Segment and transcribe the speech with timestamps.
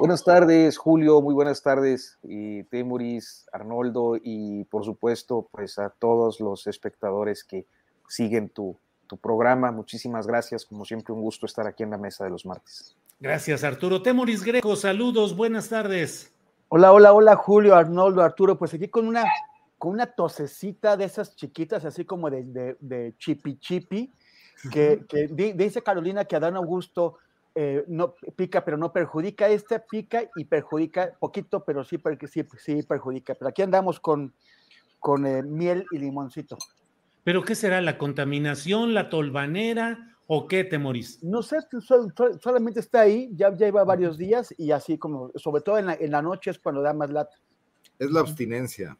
[0.00, 6.40] Buenas tardes, Julio, muy buenas tardes, y Temuris, Arnoldo, y por supuesto, pues a todos
[6.40, 7.66] los espectadores que
[8.08, 9.70] siguen tu, tu, programa.
[9.70, 12.96] Muchísimas gracias, como siempre, un gusto estar aquí en la mesa de los martes.
[13.20, 14.00] Gracias, Arturo.
[14.00, 16.32] Temuris Greco, saludos, buenas tardes.
[16.70, 19.26] Hola, hola, hola, Julio, Arnoldo, Arturo, pues aquí con una,
[19.76, 24.10] con una tosecita de esas chiquitas, así como de, de, de chipi chipi,
[24.72, 27.18] que, que dice Carolina que Adán Augusto
[27.54, 29.48] eh, no pica, pero no perjudica.
[29.48, 33.34] Este pica y perjudica poquito, pero sí, sí, sí perjudica.
[33.34, 34.34] Pero aquí andamos con,
[34.98, 36.56] con eh, miel y limoncito.
[37.24, 37.80] ¿Pero qué será?
[37.80, 41.22] ¿La contaminación, la tolvanera o qué, Temoris?
[41.22, 45.30] No sé, sol, sol, solamente está ahí, ya, ya lleva varios días y así como,
[45.34, 47.36] sobre todo en la, en la noche es cuando da más lata.
[47.98, 48.96] Es la abstinencia.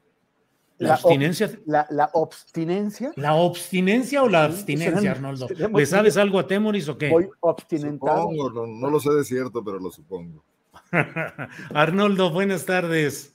[0.80, 1.50] La, abstinencia.
[1.66, 3.12] La, la, abstinencia.
[3.16, 5.46] ¿La abstinencia o la abstinencia, Arnoldo?
[5.74, 7.10] ¿Le sabes algo a Temoris o qué?
[7.10, 8.22] Voy abstinentado.
[8.22, 10.42] Supongo, no, no, lo sé de cierto, pero lo supongo.
[11.74, 13.34] Arnoldo, buenas tardes.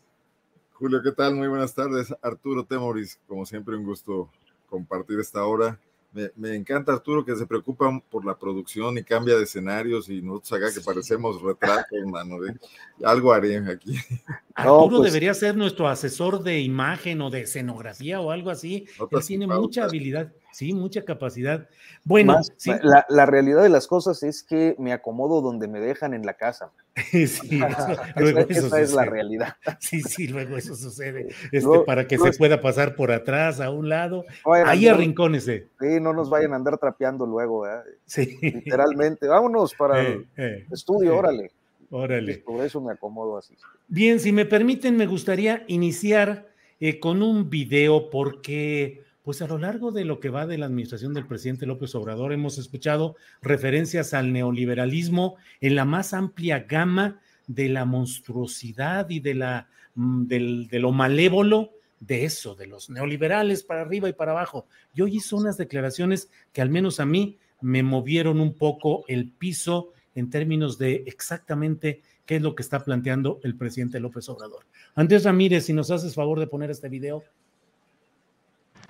[0.74, 1.36] Julio, ¿qué tal?
[1.36, 2.14] Muy buenas tardes.
[2.24, 4.28] Arturo Temoris, como siempre, un gusto
[4.68, 5.80] compartir esta hora.
[6.16, 10.22] Me, me, encanta Arturo que se preocupa por la producción y cambia de escenarios y
[10.22, 12.40] nosotros acá que parecemos retratos, hermano.
[12.40, 12.56] De,
[13.04, 13.98] algo haré aquí.
[14.56, 18.86] Arturo no, pues, debería ser nuestro asesor de imagen o de escenografía o algo así.
[19.12, 21.68] Él tiene mucha habilidad, sí, mucha capacidad.
[22.06, 22.72] Bueno, Más, sí.
[22.82, 26.36] la, la, realidad de las cosas es que me acomodo donde me dejan en la
[26.36, 26.72] casa.
[27.12, 27.44] sí, eso,
[28.16, 29.56] luego esa, eso esa es la realidad.
[29.80, 31.28] Sí, sí, luego eso sucede.
[31.52, 34.24] Este, no, para que se pueda pasar por atrás, a un lado.
[34.46, 35.68] No ahí arrincónese.
[35.80, 37.68] Sí, no nos vayan a andar trapeando luego.
[37.68, 37.82] ¿eh?
[38.06, 38.38] Sí.
[38.42, 39.28] Literalmente.
[39.28, 41.18] Vámonos para Eh, el eh, estudio, eh.
[41.18, 41.52] órale.
[41.90, 42.38] Órale.
[42.38, 43.56] Por eso me acomodo así.
[43.88, 46.48] Bien, si me permiten, me gustaría iniciar
[46.80, 50.68] eh, con un video porque, pues a lo largo de lo que va de la
[50.68, 57.20] administración del presidente López Obrador, hemos escuchado referencias al neoliberalismo en la más amplia gama
[57.48, 62.92] de la monstruosidad y de, la, mm, del, de lo malévolo de eso, de los
[62.92, 64.68] neoliberales para arriba y para abajo.
[64.94, 69.32] Y hoy hizo unas declaraciones que al menos a mí me movieron un poco el
[69.32, 74.68] piso en términos de exactamente qué es lo que está planteando el presidente López Obrador.
[74.94, 77.24] Andrés Ramírez, si nos haces favor de poner este video.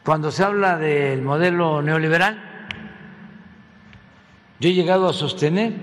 [0.05, 2.39] Cuando se habla del modelo neoliberal,
[4.59, 5.73] yo he llegado a sostener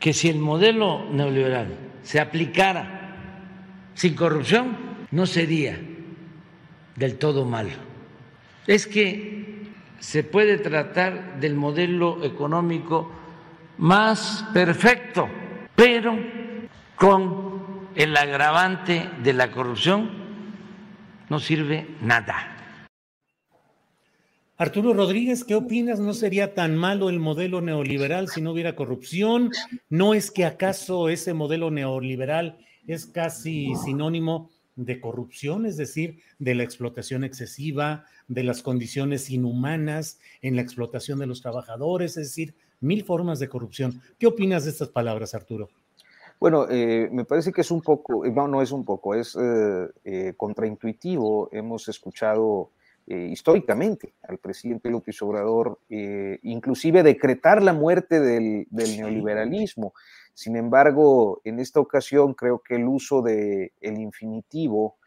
[0.00, 1.68] que si el modelo neoliberal
[2.02, 3.14] se aplicara
[3.92, 4.78] sin corrupción,
[5.10, 5.78] no sería
[6.96, 7.74] del todo malo.
[8.66, 9.66] Es que
[9.98, 13.12] se puede tratar del modelo económico
[13.76, 15.28] más perfecto,
[15.76, 16.18] pero
[16.96, 20.08] con el agravante de la corrupción
[21.28, 22.54] no sirve nada.
[24.60, 26.00] Arturo Rodríguez, ¿qué opinas?
[26.00, 29.52] ¿No sería tan malo el modelo neoliberal si no hubiera corrupción?
[29.88, 32.58] ¿No es que acaso ese modelo neoliberal
[32.88, 40.18] es casi sinónimo de corrupción, es decir, de la explotación excesiva, de las condiciones inhumanas
[40.42, 44.02] en la explotación de los trabajadores, es decir, mil formas de corrupción.
[44.18, 45.68] ¿Qué opinas de estas palabras, Arturo?
[46.40, 49.88] Bueno, eh, me parece que es un poco, no, no es un poco, es eh,
[50.04, 51.48] eh, contraintuitivo.
[51.52, 52.70] Hemos escuchado
[53.10, 59.94] históricamente al presidente López Obrador inclusive decretar la muerte del, del, neoliberalismo.
[60.34, 64.98] Sin embargo, en esta ocasión creo que el uso del el infinitivo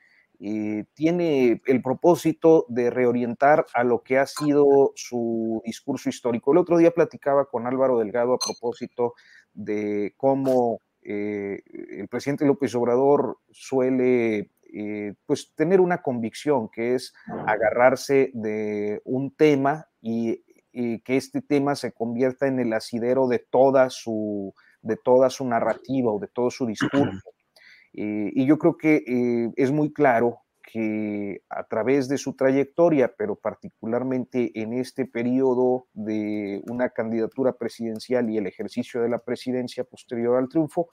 [0.43, 6.51] eh, tiene el propósito de reorientar a lo que ha sido su discurso histórico.
[6.51, 9.13] El otro día platicaba con Álvaro Delgado a propósito
[9.53, 11.61] de cómo eh,
[11.91, 17.13] el presidente López Obrador suele eh, pues tener una convicción que es
[17.47, 23.89] agarrarse de un tema y, que este tema se convierta en el asidero de toda
[23.89, 27.29] su, de toda su narrativa o de todo su discurso.
[27.91, 34.51] y yo creo que es muy claro que a través de su trayectoria, pero particularmente
[34.55, 40.47] en este periodo de una candidatura presidencial y el ejercicio de la presidencia posterior al
[40.47, 40.87] triunfo,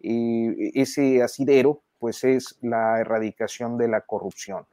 [0.00, 4.64] eh, ese asidero pues es la erradicación de la corrupción.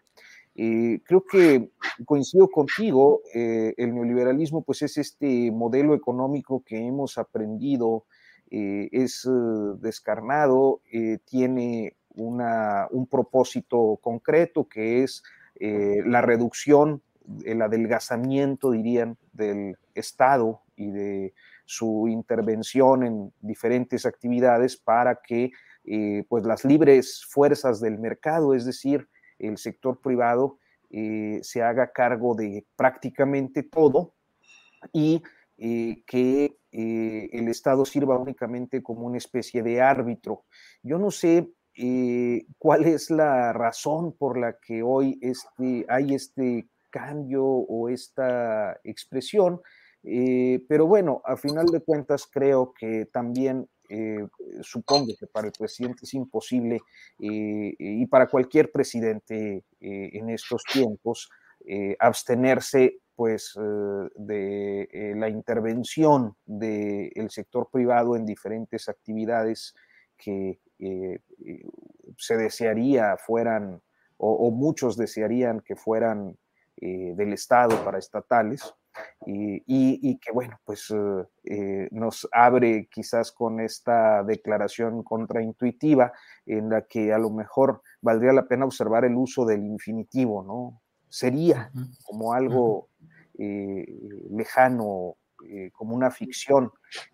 [0.56, 1.70] Eh, creo que
[2.04, 8.06] coincido contigo, eh, el neoliberalismo pues es este modelo económico que hemos aprendido,
[8.50, 9.30] es
[9.80, 10.82] descarnado,
[11.26, 15.22] tiene un propósito concreto que es
[15.60, 17.04] eh, la reducción,
[17.46, 21.36] el adelgazamiento, dirían, del Estado y de
[21.66, 25.52] su intervención en diferentes actividades para que
[25.86, 30.60] eh, pues las libres fuerzas del mercado, es decir, el sector privado,
[30.92, 34.14] eh, se haga cargo de prácticamente todo
[34.94, 35.22] y
[36.06, 40.46] que el Estado sirva únicamente como una especie de árbitro.
[40.84, 46.68] Yo no sé eh, cuál es la razón por la que hoy este, hay este
[46.90, 49.62] cambio o esta expresión.
[50.04, 54.26] Eh, pero bueno, a final de cuentas creo que también eh,
[54.62, 56.80] supongo que para el presidente es imposible
[57.18, 61.30] y para cualquier presidente en estos tiempos
[62.00, 69.74] abstenerse pues de la intervención del sector privado en diferentes actividades
[70.20, 71.66] que eh, eh,
[72.18, 73.82] se desearía fueran,
[74.18, 76.38] o, muchos desearían que fueran
[76.78, 78.74] eh, del Estado para estatales,
[79.26, 80.94] y, que, bueno, pues
[81.92, 86.12] nos abre quizás con esta declaración contraintuitiva
[86.46, 90.82] en la que a lo mejor valdría la pena observar el uso del infinitivo, ¿no?
[91.08, 91.72] Sería
[92.04, 92.90] como algo
[93.38, 95.16] lejano
[95.48, 96.72] eh, como una ficción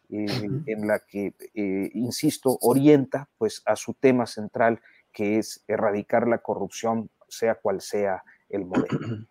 [0.09, 0.25] eh,
[0.65, 4.81] en la que, eh, insisto, orienta pues a su tema central,
[5.11, 9.27] que es erradicar la corrupción, sea cual sea el modelo.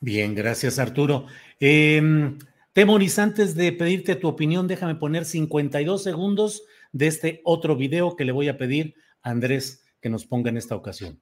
[0.00, 1.26] Bien, gracias Arturo.
[1.58, 2.38] Em,
[2.72, 6.62] Temoris, antes de pedirte tu opinión, déjame poner 52 segundos
[6.92, 10.56] de este otro video que le voy a pedir a Andrés que nos ponga en
[10.56, 11.20] esta ocasión.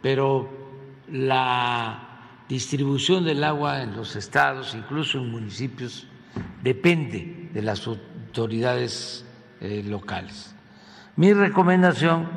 [0.00, 0.48] Pero
[1.10, 6.08] la distribución del agua en los estados, incluso en municipios,
[6.62, 9.26] depende de las autoridades
[9.60, 10.54] eh, locales.
[11.16, 12.28] Mi recomendación,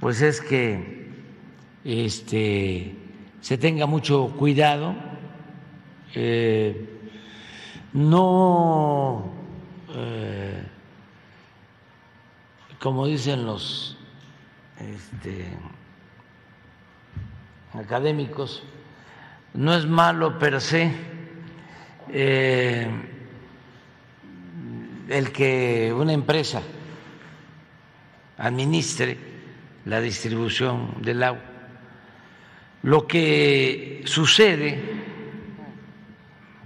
[0.00, 1.03] pues, es que
[1.84, 2.94] este,
[3.40, 4.94] se tenga mucho cuidado,
[6.14, 6.88] eh,
[7.92, 9.30] no,
[9.90, 10.62] eh,
[12.78, 13.98] como dicen los
[14.78, 15.46] este,
[17.74, 18.62] académicos,
[19.52, 20.90] no es malo per se
[22.08, 22.88] eh,
[25.08, 26.62] el que una empresa
[28.38, 29.18] administre
[29.84, 31.53] la distribución del agua.
[32.84, 34.78] Lo que sucede,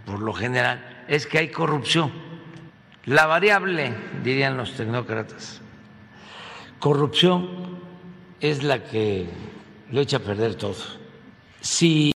[0.04, 2.10] por lo general, es que hay corrupción.
[3.04, 3.94] La variable,
[4.24, 5.62] dirían los tecnócratas,
[6.80, 7.78] corrupción
[8.40, 9.26] es la que
[9.92, 10.74] lo echa a perder todo.
[11.60, 12.10] Si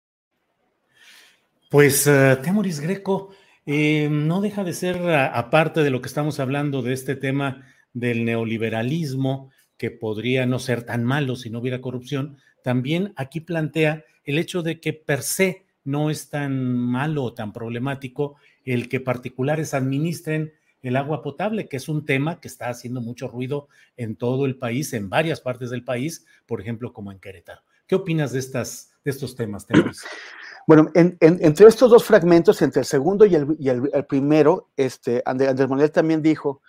[1.68, 3.34] pues uh, Temoris Greco
[3.66, 8.24] eh, no deja de ser, aparte de lo que estamos hablando de este tema del
[8.24, 14.38] neoliberalismo, que podría no ser tan malo si no hubiera corrupción, también aquí plantea el
[14.38, 19.74] hecho de que per se no es tan malo o tan problemático el que particulares
[19.74, 20.52] administren
[20.82, 24.56] el agua potable, que es un tema que está haciendo mucho ruido en todo el
[24.56, 27.62] país, en varias partes del país, por ejemplo, como en Querétaro.
[27.86, 29.66] ¿Qué opinas de, estas, de estos temas?
[30.66, 36.22] Bueno, entre estos dos fragmentos, entre el segundo y el, primero, este, Andrés Manuel también
[36.22, 36.62] dijo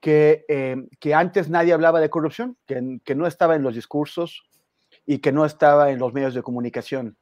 [0.00, 4.42] que, eh, que, antes nadie hablaba de corrupción, que, no estaba en los discursos
[5.06, 7.16] y que no estaba en los medios de comunicación.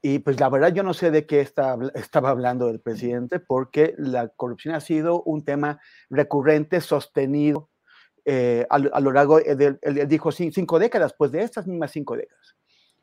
[0.00, 4.28] Y pues la verdad yo no sé de qué estaba hablando el presidente, porque la
[4.28, 7.68] corrupción ha sido un tema recurrente, sostenido
[8.24, 12.56] eh, a, lo largo, de, él dijo cinco décadas, pues de estas mismas cinco décadas.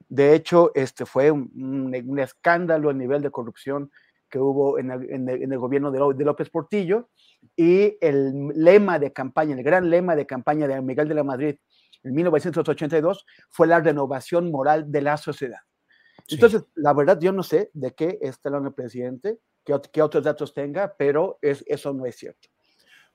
[0.07, 3.91] De hecho, este fue un, escándalo a nivel de corrupción
[4.29, 7.09] que hubo en el, gobierno de, López Portillo
[7.55, 11.55] y el lema de campaña, el gran lema de campaña de Miguel de la Madrid
[12.05, 15.59] en 1982 fue la renovación moral de la sociedad.
[16.27, 19.39] Entonces, la verdad, yo no sé de qué está el presidente.
[19.63, 22.49] que, otros datos tenga, pero es, eso no es cierto.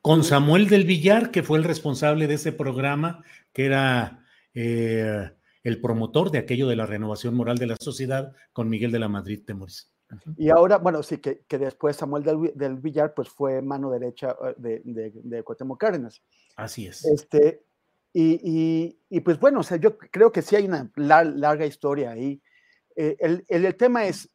[0.02, 5.30] Con Samuel del Villar, que fue el responsable de ese programa, que era eh,
[5.62, 9.08] el promotor de aquello de la renovación moral de la sociedad, con Miguel de la
[9.08, 9.92] Madrid Temoris.
[10.36, 14.54] Y ahora, bueno, sí, que, que después Samuel del, Villar, pues fue mano derecha eh,
[14.56, 16.22] de, de, de Cuauhtémoc Cárdenas.
[16.56, 17.04] Así es.
[17.04, 17.62] Este,
[18.12, 22.42] y, y, pues bueno, o sea, yo creo que sí hay una larga historia ahí.
[22.96, 24.28] Eh, el, el, tema es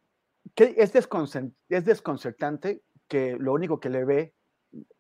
[0.56, 0.96] que es,
[1.70, 4.34] es desconcertante que lo único que le ve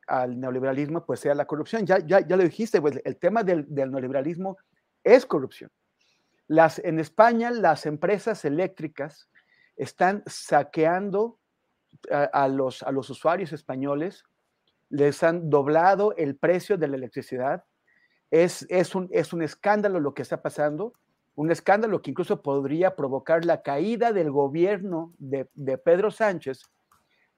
[0.07, 1.85] al neoliberalismo pues sea la corrupción.
[1.85, 4.57] Ya, ya, ya lo dijiste, pues el tema del, del neoliberalismo
[5.03, 5.71] es corrupción.
[6.47, 9.29] Las, en España las empresas eléctricas
[9.77, 11.39] están saqueando
[12.11, 14.23] a, los, a los usuarios españoles,
[14.89, 17.63] les han doblado el precio de la electricidad.
[18.31, 20.93] Es, es, un, es un escándalo lo que está pasando,
[21.35, 26.61] un escándalo que incluso podría provocar la caída del gobierno de, de Pedro Sánchez,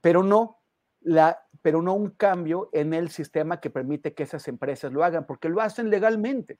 [0.01, 0.59] pero no,
[1.01, 5.25] la, pero no un cambio en el sistema que permite que esas empresas lo hagan,
[5.25, 6.59] porque lo hacen legalmente.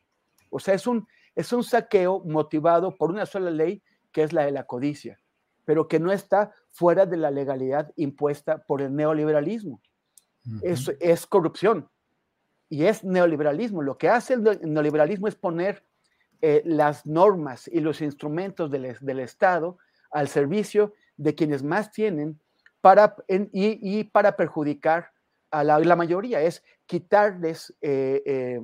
[0.50, 3.81] O sea, es un, es un saqueo motivado por una sola ley,
[4.12, 5.19] que es la de la codicia
[5.67, 9.81] pero que no está fuera de la legalidad impuesta por el neoliberalismo.
[10.62, 11.89] Eso es corrupción
[12.69, 13.81] y es neoliberalismo.
[13.81, 15.83] Lo que hace el neoliberalismo es poner
[16.41, 19.77] eh, las normas y los instrumentos del, Estado
[20.12, 22.39] al servicio de quienes más tienen
[22.81, 25.12] para, y, para perjudicar
[25.50, 28.62] a la, mayoría, es quitarles eh, eh,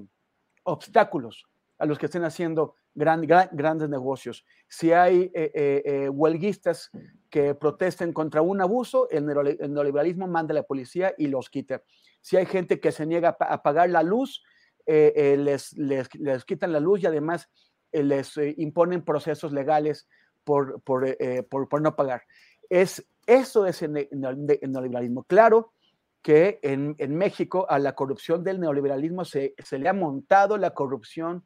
[0.63, 1.45] obstáculos
[1.79, 4.45] a los que estén haciendo grandes negocios.
[4.67, 6.91] Si hay eh, eh, eh, huelguistas
[7.29, 11.83] que protesten contra un abuso, el, neoliberalismo manda a la policía y los quita.
[12.21, 14.43] Si hay gente que se niega a pagar la luz,
[14.85, 17.49] les, les, quitan la luz y además
[17.91, 20.07] les imponen procesos legales
[20.43, 21.17] por, por,
[21.49, 22.23] por, no pagar.
[22.69, 25.23] Es, eso es el, neoliberalismo.
[25.23, 25.73] Claro
[26.21, 30.73] que en, en, México a la corrupción del neoliberalismo se, se le ha montado la
[30.73, 31.43] corrupción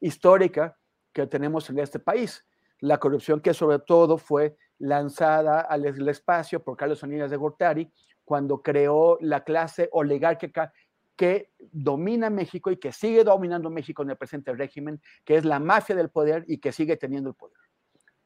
[0.00, 0.76] histórica
[1.12, 2.44] que tenemos en este país.
[2.80, 7.90] La corrupción que sobre todo fue lanzada al espacio por Carlos Salinas de Gortari
[8.24, 10.72] cuando creó la clase oligárquica
[11.16, 15.58] que domina México y que sigue dominando México en el presente régimen, que es la
[15.58, 17.56] mafia del poder y que sigue teniendo el poder.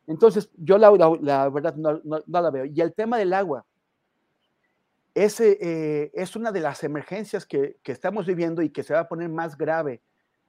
[0.08, 2.64] Entonces, yo la, verdad no, la veo.
[2.64, 3.64] Y el tema del agua,
[5.14, 9.00] ese, eh, es una de las emergencias que, que, estamos viviendo y que se va
[9.00, 10.02] a poner más grave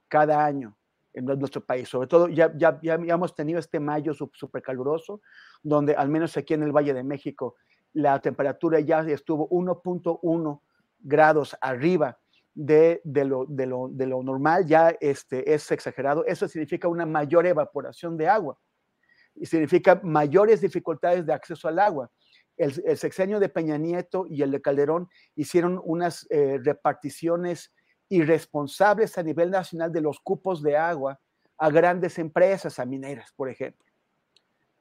[0.08, 0.76] cada año
[1.14, 1.88] en nuestro país.
[1.88, 5.20] Sobre todo, ya, ya, ya hemos tenido este mayo súper caluroso,
[5.62, 7.56] donde al menos aquí en el Valle de México
[7.92, 10.60] la temperatura ya estuvo 1.1
[11.00, 12.18] grados arriba
[12.54, 16.24] de, de, lo, de, lo, de, lo, normal, ya este, es exagerado.
[16.26, 18.58] Eso significa una mayor evaporación de agua
[19.34, 22.10] y significa mayores dificultades de acceso al agua.
[22.56, 27.72] El, sexenio de Peña Nieto y el de Calderón hicieron unas eh, reparticiones
[28.12, 31.18] irresponsables a nivel nacional de los cupos de agua
[31.56, 33.86] a grandes empresas, a mineras, por ejemplo.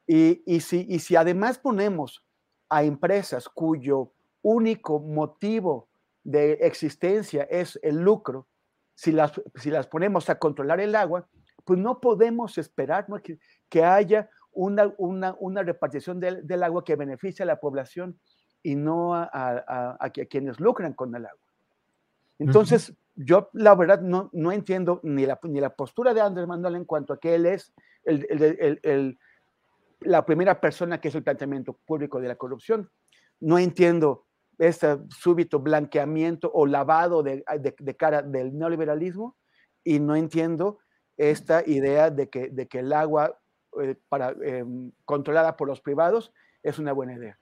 [0.05, 2.25] Y, y, si, y si además ponemos
[2.69, 4.11] a empresas cuyo
[4.41, 5.87] único motivo
[6.23, 8.47] de existencia es el lucro,
[8.95, 11.27] si las, si las ponemos a controlar el agua,
[11.63, 16.95] pues no podemos esperar que, que, haya una, una, una repartición del, del, agua que
[16.95, 18.19] beneficie a la población
[18.61, 21.45] y no a, a, a, quienes lucran con el agua.
[22.39, 26.75] Entonces, yo la verdad no, no entiendo ni la, ni la postura de Andrés Manuel
[26.75, 29.19] en cuanto a que él es el, el, el,
[29.99, 32.89] la primera persona que es el planteamiento público de la corrupción.
[33.39, 34.25] No entiendo
[34.57, 37.43] este súbito blanqueamiento o lavado de,
[37.79, 39.35] de, cara del neoliberalismo
[39.83, 40.79] y no entiendo
[41.17, 43.39] esta idea de que, de que el agua
[43.81, 44.65] eh, para, eh,
[45.05, 47.39] controlada por los privados es una buena idea.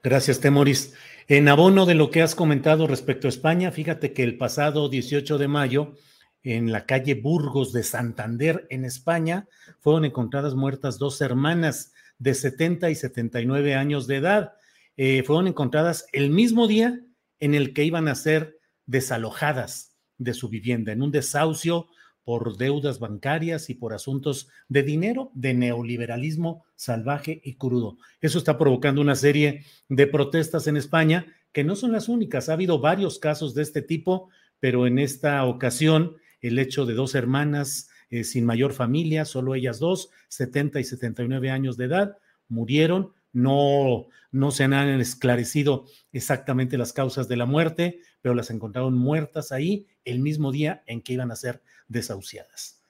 [0.00, 0.94] Gracias, Temoris.
[1.28, 5.38] En abono de lo que has comentado respecto a España, fíjate que el pasado 18
[5.38, 5.94] de mayo,
[6.42, 9.46] en la calle Burgos de Santander, en España,
[9.80, 14.52] fueron encontradas muertas dos hermanas de 70 y 79 años de edad.
[14.96, 17.00] Eh, fueron encontradas el mismo día
[17.38, 21.86] en el que iban a ser desalojadas de su vivienda, en un desahucio
[22.24, 27.98] por deudas bancarias y por asuntos de dinero, de neoliberalismo salvaje y crudo.
[28.20, 32.48] Eso está provocando una serie de protestas en España que no son las únicas.
[32.48, 37.14] Ha habido varios casos de este tipo, pero en esta ocasión el hecho de dos
[37.14, 43.12] hermanas eh, sin mayor familia, solo ellas dos, 70 y 79 años de edad, murieron.
[43.32, 49.52] No, no se han esclarecido exactamente las causas de la muerte, pero las encontraron muertas
[49.52, 52.80] ahí el mismo día en que iban a ser desahuciadas.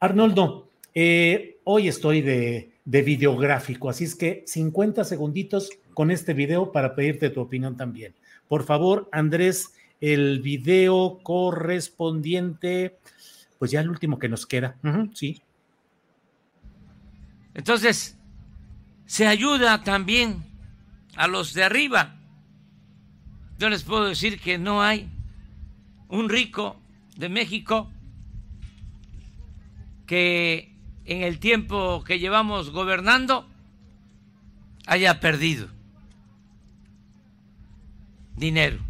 [0.00, 6.72] Arnoldo, eh, hoy estoy de, de, videográfico, así es que 50 segunditos con este video
[6.72, 8.14] para pedirte tu opinión también.
[8.48, 12.98] Por favor, Andrés, el video correspondiente,
[13.58, 14.76] pues ya el último que nos queda.
[15.14, 15.40] sí.
[17.54, 18.16] Entonces,
[19.06, 20.42] se ayuda también
[21.16, 22.21] a los de arriba.
[23.62, 25.08] Yo les puedo decir que no hay
[26.08, 26.82] un rico
[27.14, 27.88] de México
[30.04, 33.48] que en el tiempo que llevamos gobernando
[34.88, 35.68] haya perdido
[38.34, 38.80] dinero.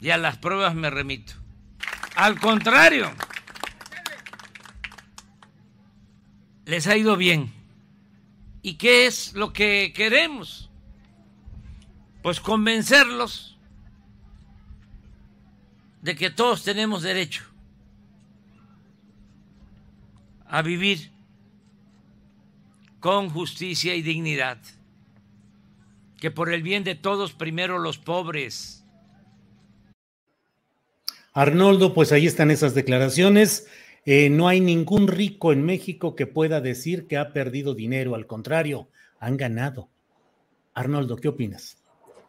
[0.00, 1.34] Y a las pruebas me remito.
[2.16, 3.10] Al contrario,
[6.64, 7.52] les ha ido bien.
[8.62, 10.70] ¿Y qué es lo que queremos?
[12.22, 13.57] Pues convencerlos
[16.08, 17.44] de que todos tenemos derecho
[20.46, 21.10] a vivir
[22.98, 24.56] con justicia y dignidad.
[26.18, 28.86] Que por el bien de todos, primero los pobres.
[31.34, 33.68] Arnoldo, pues ahí están esas declaraciones.
[34.06, 38.26] Eh, no hay ningún rico en México que pueda decir que ha perdido dinero, al
[38.26, 38.88] contrario,
[39.20, 39.90] han ganado.
[40.72, 41.76] Arnoldo, ¿qué opinas?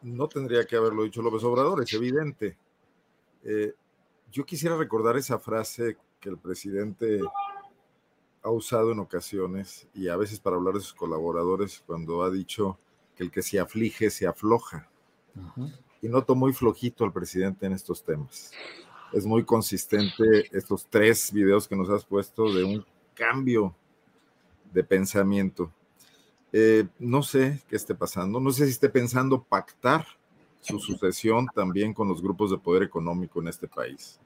[0.01, 2.57] No tendría que haberlo dicho López Obrador, es evidente.
[3.43, 3.73] Eh,
[4.31, 7.19] yo quisiera recordar esa frase que el presidente
[8.41, 12.77] ha usado en ocasiones y a veces para hablar de sus colaboradores cuando ha dicho
[13.15, 14.89] que el que se aflige se afloja.
[16.01, 18.51] Y noto muy flojito al presidente en estos temas.
[19.11, 23.75] Es muy consistente estos tres videos que nos has puesto de un cambio
[24.71, 25.71] de pensamiento.
[26.51, 30.05] Eh, no sé qué esté pasando, no sé si esté pensando pactar
[30.61, 34.19] su sucesión también con los grupos de poder económico en este país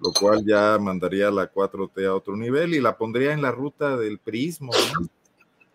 [0.00, 3.96] lo cual ya mandaría la 4T a otro nivel y la pondría en la ruta
[3.96, 4.72] del prismo,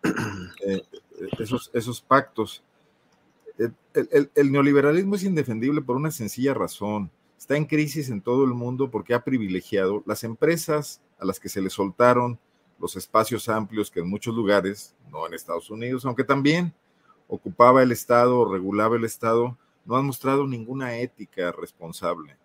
[0.66, 0.82] eh,
[1.40, 2.64] esos, esos pactos.
[3.94, 7.12] El, neoliberalismo es indefendible por una sencilla razón.
[7.38, 11.50] Está en crisis en todo el mundo porque ha privilegiado las empresas a las que
[11.50, 12.40] se le soltaron
[12.80, 16.74] los espacios amplios que en muchos lugares, no en Estados Unidos, aunque también
[17.28, 22.38] ocupaba el Estado o regulaba el Estado, no han mostrado ninguna ética responsable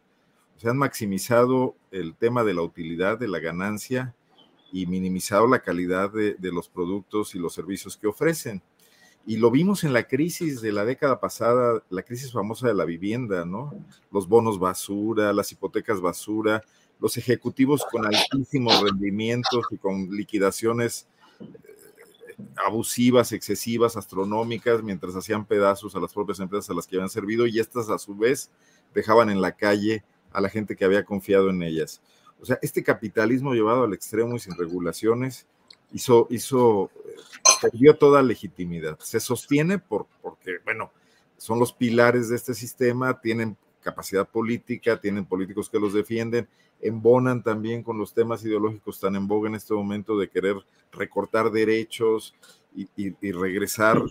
[0.58, 4.14] se han maximizado el tema de la utilidad, de la ganancia
[4.72, 8.60] y minimizado la calidad de, los productos y los servicios que ofrecen.
[9.24, 12.84] Y lo vimos en la crisis de la década pasada, la crisis famosa de la
[12.84, 13.72] vivienda, ¿no?
[14.10, 16.62] Los bonos basura, las hipotecas basura,
[16.98, 21.06] los ejecutivos con altísimos rendimientos y con liquidaciones
[22.56, 27.46] abusivas, excesivas, astronómicas, mientras hacían pedazos a las propias empresas a las que habían servido
[27.46, 28.50] y estas a su vez
[28.94, 32.00] dejaban en la calle a la gente que había confiado en ellas.
[32.40, 35.46] O sea, este capitalismo llevado al extremo y sin regulaciones
[35.92, 37.16] hizo, hizo, eh,
[37.62, 38.98] perdió toda legitimidad.
[39.00, 40.92] Se sostiene por, porque, bueno,
[41.36, 43.56] son los pilares de este sistema, tienen
[43.90, 46.48] capacidad política, tienen políticos que los defienden,
[46.80, 50.56] embonan también con los temas ideológicos tan en boga en este momento de querer
[50.92, 52.34] recortar derechos
[52.74, 54.02] y, y regresar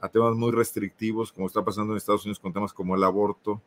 [0.00, 3.60] a temas muy restrictivos, como está pasando en Estados Unidos con temas como el aborto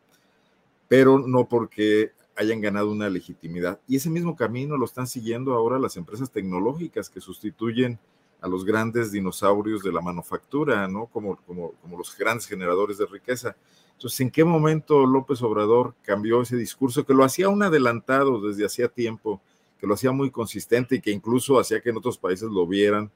[0.88, 3.80] pero no porque hayan ganado una legitimidad.
[3.88, 7.98] Y ese mismo camino lo están siguiendo ahora las empresas tecnológicas que sustituyen
[8.40, 11.06] a los grandes dinosaurios de la manufactura, ¿no?
[11.06, 13.56] Como, como, como los grandes generadores de riqueza.
[13.96, 18.64] Entonces, ¿en qué momento López Obrador cambió ese discurso que lo hacía un adelantado desde
[18.64, 19.40] hacía tiempo,
[19.80, 23.10] que lo hacía muy consistente y que incluso hacía que en otros países lo vieran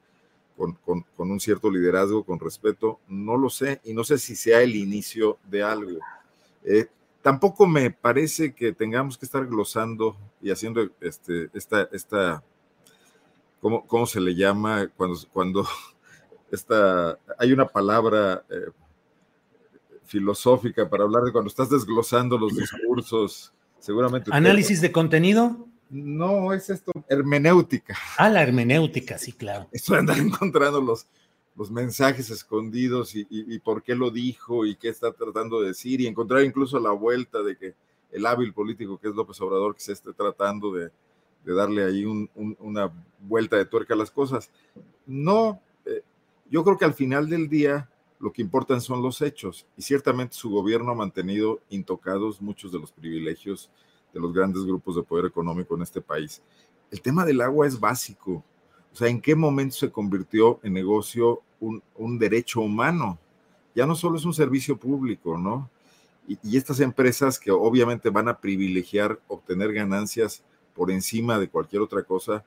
[0.57, 2.99] con, un cierto liderazgo, con respeto?
[3.07, 5.99] No lo sé y no sé si sea el inicio de algo.
[6.63, 6.87] Eh,
[7.21, 12.43] Tampoco me parece que tengamos que estar glosando y haciendo este, esta, esta
[13.61, 14.87] ¿cómo, cómo se le llama?
[14.97, 15.67] Cuando, cuando
[16.51, 18.71] esta, hay una palabra eh,
[20.11, 24.29] filosófica para hablar de cuando estás desglosando los discursos, seguramente.
[24.33, 25.67] ¿Análisis de contenido?
[25.89, 27.97] No, es esto, hermenéutica.
[28.17, 29.69] Ah, la hermenéutica, sí, claro.
[29.71, 31.07] Esto de andar encontrando los,
[31.55, 36.07] los mensajes escondidos y, por qué lo dijo y qué está tratando de decir y
[36.07, 37.73] encontrar incluso la vuelta de que
[38.11, 40.91] el hábil político que es López Obrador que se esté tratando de,
[41.45, 44.51] darle ahí una vuelta de tuerca a las cosas.
[45.05, 46.03] No, eh,
[46.49, 47.90] yo creo que al final del día
[48.21, 52.79] lo que importan son los hechos y ciertamente su gobierno ha mantenido intocados muchos de
[52.79, 53.69] los privilegios
[54.13, 56.41] de los grandes grupos de poder económico en este país.
[56.91, 58.43] El tema del agua es básico
[58.91, 63.17] o sea, ¿en qué momento se convirtió en negocio un, derecho humano?
[63.73, 65.69] Ya no solo es un servicio público, ¿no?
[66.27, 72.03] Y, estas empresas que obviamente van a privilegiar obtener ganancias por encima de cualquier otra
[72.03, 72.43] cosa,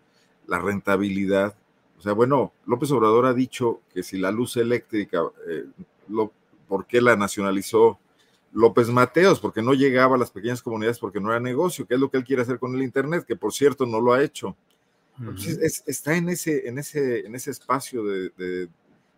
[0.46, 1.56] la rentabilidad.
[2.04, 5.64] O sea, bueno, López Obrador ha dicho que si la luz eléctrica, eh,
[6.68, 7.98] por qué la nacionalizó
[8.52, 12.00] López Mateos, porque no llegaba a las pequeñas comunidades porque no era negocio, que es
[12.00, 14.54] lo que él quiere hacer con el Internet, que por cierto no lo ha hecho.
[15.86, 18.68] está en ese, en ese, en ese espacio de,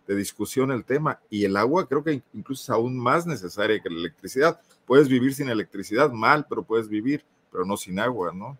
[0.07, 3.99] discusión el tema y el agua creo que incluso es aún más necesaria que la
[3.99, 4.61] electricidad.
[4.87, 8.57] Puedes vivir sin electricidad mal, pero puedes vivir, pero no sin agua, ¿no?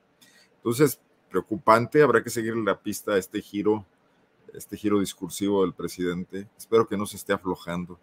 [0.57, 0.99] Entonces,
[1.31, 3.87] preocupante, habrá que seguir la pista a este giro,
[4.57, 6.49] este giro discursivo del presidente.
[6.57, 8.01] Espero que no se esté aflojando.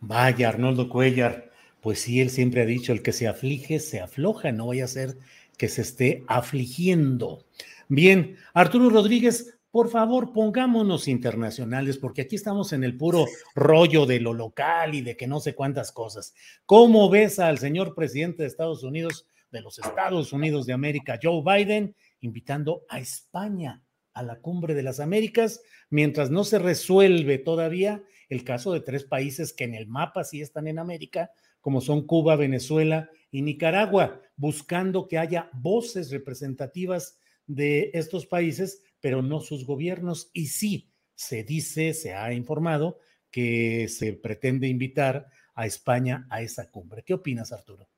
[0.00, 1.50] Vaya, Arnoldo Cuellar,
[1.80, 4.88] pues sí, él siempre ha dicho, el que se aflige, se afloja, no vaya a
[4.88, 5.18] ser
[5.56, 7.44] que se esté afligiendo.
[7.88, 14.20] Bien, Arturo Rodríguez, por favor, pongámonos internacionales, porque aquí estamos en el puro rollo de
[14.20, 16.34] lo local y de que no sé cuántas cosas.
[16.66, 21.42] ¿Cómo ves al señor presidente de Estados Unidos, de los Estados Unidos de América, Joe
[21.44, 28.02] Biden, invitando a España a la cumbre de las Américas, mientras no se resuelve todavía
[28.28, 32.06] el caso de tres países que en el mapa sí están en América, como son
[32.06, 39.66] Cuba, Venezuela y Nicaragua, buscando que haya voces representativas de estos países, pero no sus
[39.66, 40.30] gobiernos.
[40.32, 42.98] Y sí, se dice, se ha informado
[43.30, 47.02] que se pretende invitar a España a esa cumbre.
[47.04, 47.88] ¿Qué opinas, Arturo?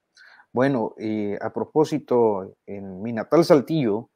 [0.53, 4.11] Bueno, eh, a propósito, en mi natal Saltillo,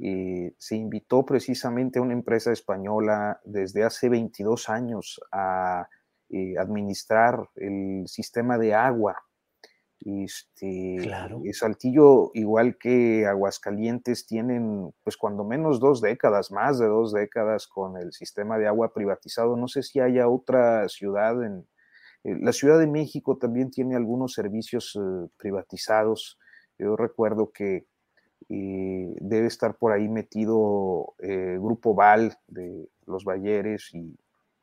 [0.00, 5.88] eh, se invitó precisamente a una empresa española desde hace 22 años a
[6.28, 9.16] eh, administrar el sistema de agua.
[10.00, 11.42] Este, claro.
[11.52, 17.96] Saltillo, igual que Aguascalientes, tienen pues cuando menos dos décadas, más de dos décadas con
[17.96, 19.56] el sistema de agua privatizado.
[19.56, 21.66] No sé si haya otra ciudad en...
[22.22, 24.96] Eh, la Ciudad de México también tiene algunos servicios
[25.38, 26.38] privatizados.
[26.78, 27.87] Yo recuerdo que
[28.48, 34.16] y debe estar por ahí metido eh, Grupo Val de los Balleres y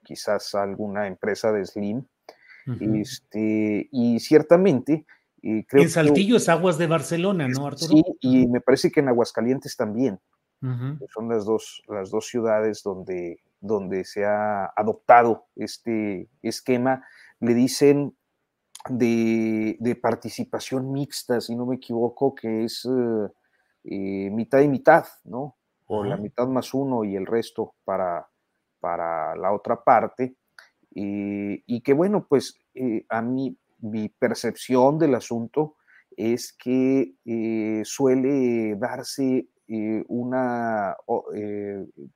[0.03, 2.05] quizás alguna empresa de Slim.
[2.79, 5.05] este, y ciertamente...
[5.43, 7.89] Eh, creo en Saltillo es Aguas de Barcelona, ¿no, Arturo?
[7.89, 10.19] Sí, y me parece que en Aguascalientes también.
[11.13, 17.05] Son las dos, las dos ciudades donde, donde se ha adoptado este esquema.
[17.39, 18.15] Le dicen
[18.89, 22.83] de, de participación mixta, si no me equivoco, que es...
[22.85, 23.27] Eh,
[23.87, 25.57] eh, mitad y mitad, ¿no?
[25.87, 28.27] O la mitad más uno y el resto para,
[28.79, 30.35] para la otra parte.
[30.89, 35.75] y que bueno, pues eh, a mí mi percepción del asunto
[36.17, 39.49] es que eh, suele darse
[40.07, 40.95] una,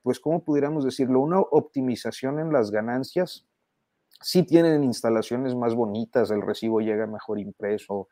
[0.02, 1.20] pues ¿cómo pudiéramos decirlo?
[1.20, 3.46] Una optimización en las ganancias.
[4.20, 8.08] Sí tienen instalaciones más bonitas, el recibo llega mejor impreso,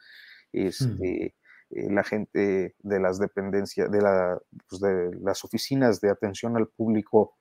[0.53, 0.67] hmm.
[0.67, 1.35] este,
[1.71, 6.69] eh, la gente de las dependencias, de, la, pues, de, las oficinas de atención al
[6.69, 7.37] público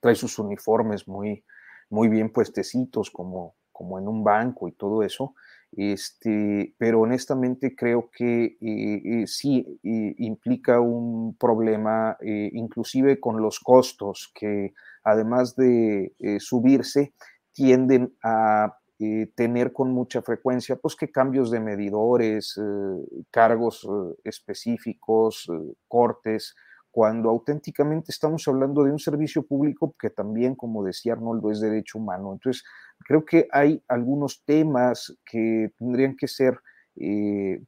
[0.00, 1.44] trae sus uniformes muy,
[1.88, 5.34] muy bien puestecitos, como, como en un banco y todo eso.
[5.76, 14.30] Este, pero honestamente creo que eh, eh, sí implica un problema, inclusive con los costos,
[14.34, 17.12] que además de subirse,
[17.52, 24.14] tienden a eh, tener con mucha frecuencia, pues que cambios de medidores, eh, cargos eh,
[24.22, 25.50] específicos,
[25.88, 26.54] cortes,
[26.92, 31.98] cuando auténticamente estamos hablando de un servicio público que también, como decía Arnoldo, es derecho
[31.98, 32.34] humano.
[32.34, 32.62] Entonces,
[33.00, 36.60] creo que hay algunos temas que tendrían que ser,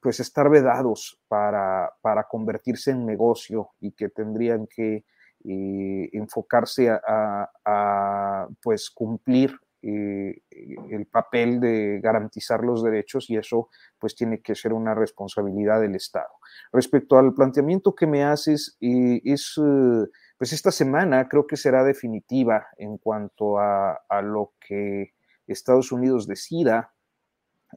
[0.00, 5.04] pues, estar vedados para, para convertirse en negocio y que tendrían que
[5.42, 10.42] enfocarse a, a, pues, cumplir eh,
[10.90, 13.68] el papel de garantizar los derechos y eso
[14.00, 16.30] pues tiene que ser una responsabilidad del Estado.
[16.72, 21.84] Respecto al planteamiento que me haces, eh, es eh, pues esta semana creo que será
[21.84, 25.14] definitiva en cuanto a, a lo que
[25.46, 26.92] Estados Unidos decida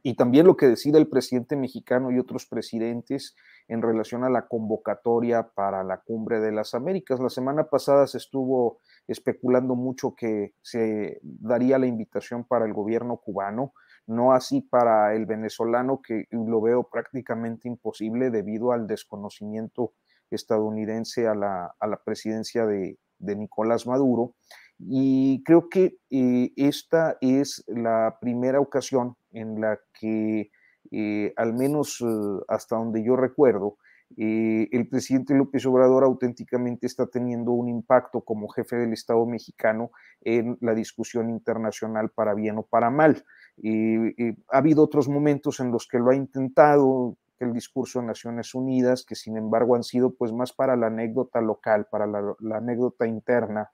[0.02, 3.36] y también lo que decida el presidente mexicano y otros presidentes
[3.68, 7.20] en relación a la convocatoria para la cumbre de las Américas.
[7.20, 13.18] La semana pasada se estuvo especulando mucho que se daría la invitación para el gobierno
[13.18, 13.74] cubano,
[14.06, 19.94] no así para el venezolano, que lo veo prácticamente imposible debido al desconocimiento
[20.30, 24.36] estadounidense a la, presidencia de, Nicolás Maduro.
[24.78, 30.52] Y creo que eh, esta es la primera ocasión en la que,
[30.92, 33.78] eh, al menos eh, hasta donde yo recuerdo,
[34.18, 39.92] eh, el presidente López Obrador auténticamente está teniendo un impacto como jefe del Estado mexicano
[40.22, 43.24] en la discusión internacional para bien o para mal.
[43.64, 49.06] ha habido otros momentos en los que lo ha intentado, el discurso de Naciones Unidas,
[49.06, 53.70] que sin embargo han sido pues más para la anécdota local, para la, anécdota interna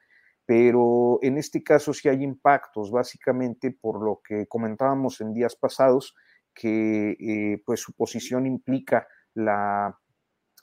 [0.48, 6.14] pero en este caso sí hay impactos, básicamente por lo que comentábamos en días pasados,
[6.54, 9.98] que eh, pues su posición implica la,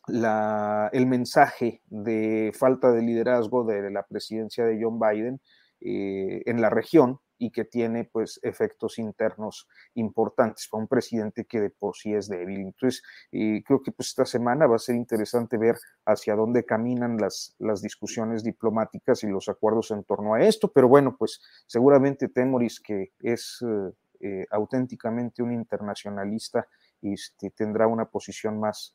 [0.08, 5.40] el mensaje de falta de liderazgo de la presidencia de John Biden
[5.80, 11.60] eh, en la región y que tiene pues efectos internos importantes para un presidente que
[11.60, 12.60] de por sí es débil.
[12.60, 17.16] Entonces, eh, creo que pues esta semana va a ser interesante ver hacia dónde caminan
[17.16, 22.28] las, las discusiones diplomáticas y los acuerdos en torno a esto, pero bueno, pues seguramente
[22.28, 23.58] Temoris, que es
[24.20, 26.68] eh, auténticamente un internacionalista,
[27.00, 28.94] este, tendrá una posición más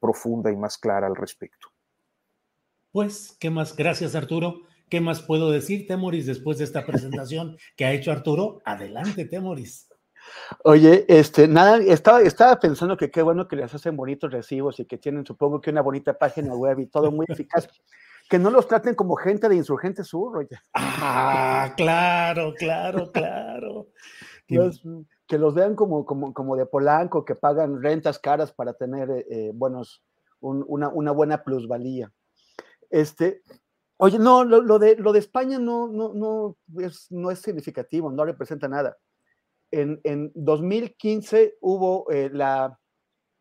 [0.00, 1.68] profunda y más clara al respecto.
[2.92, 3.76] Pues, ¿qué más?
[3.76, 4.62] Gracias, Arturo.
[4.88, 8.60] ¿Qué más puedo decir, Temoris, después de esta presentación que ha hecho Arturo?
[8.64, 9.88] Adelante, Temoris.
[10.64, 14.84] Oye, este, nada, estaba, estaba pensando que qué bueno que les hacen bonitos recibos y
[14.84, 17.68] que tienen, supongo que una bonita página web y todo muy eficaz.
[18.28, 20.58] que no los traten como gente de Insurgente Sur, oye.
[20.74, 23.88] Ah, claro, claro, claro.
[25.28, 29.26] que los vean como, como, como, de Polanco, que pagan rentas caras para tener eh,
[29.30, 30.02] eh, buenos,
[30.40, 32.10] una, una, buena plusvalía.
[32.90, 33.42] Este,
[34.00, 38.24] Oye, no, lo, de, lo de España no, no, no, es, no es significativo, no
[38.24, 38.96] representa nada.
[39.72, 42.78] En, en 2015 hubo eh, la,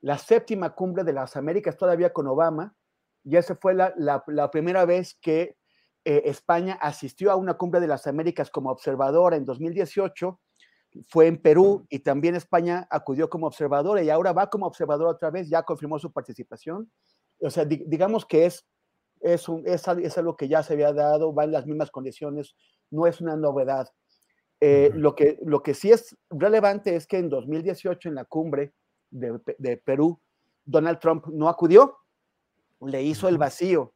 [0.01, 2.75] la, séptima cumbre de las Américas, todavía con Obama,
[3.23, 5.57] y esa fue la, la, primera vez que
[6.05, 10.39] eh, España asistió a una cumbre de las Américas como observadora en 2018,
[11.07, 15.31] fue en Perú y también España acudió como observadora y ahora va como observadora otra
[15.31, 16.91] vez, ya confirmó su participación.
[17.39, 18.65] O sea, digamos que es
[19.21, 22.55] es, un, es, algo que ya se había dado, va en las mismas condiciones,
[22.91, 23.89] no es una novedad.
[24.59, 28.73] Eh, lo, que, lo que sí es relevante es que en 2018, en la cumbre
[29.09, 30.19] de, Perú,
[30.65, 31.97] Donald Trump no acudió,
[32.81, 33.93] le hizo el vacío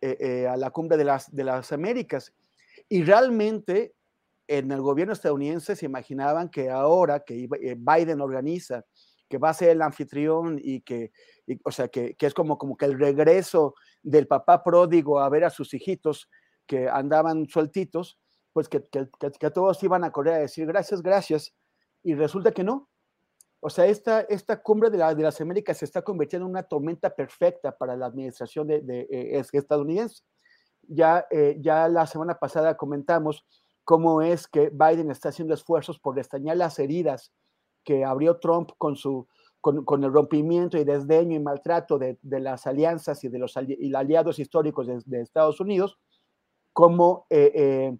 [0.00, 2.34] eh, eh, a la cumbre de las, de las Américas.
[2.88, 3.94] Y realmente
[4.46, 8.84] en el gobierno estadounidense se imaginaban que ahora que Biden organiza,
[9.28, 11.12] que va a ser el anfitrión y que,
[11.64, 15.44] o sea, que, que, es como, como que el regreso del papá pródigo a ver
[15.44, 16.28] a sus hijitos
[16.66, 18.18] que andaban sueltitos,
[18.52, 21.54] pues que, que, todos iban a correr a decir gracias, gracias,
[22.02, 22.88] y resulta que no.
[23.60, 26.62] O sea, esta, esta cumbre de, la, de las Américas se está convirtiendo en una
[26.62, 30.22] tormenta perfecta para la administración de, de, eh, estadounidense.
[30.86, 33.46] Ya, eh, ya la semana pasada comentamos
[33.84, 37.32] cómo es que Biden está haciendo esfuerzos por destañar las heridas
[37.84, 39.28] que abrió Trump con su
[39.60, 44.86] con, el rompimiento y desdeño y maltrato de, las alianzas y de los aliados históricos
[45.06, 45.98] de, Estados Unidos,
[46.74, 47.98] como eh, eh,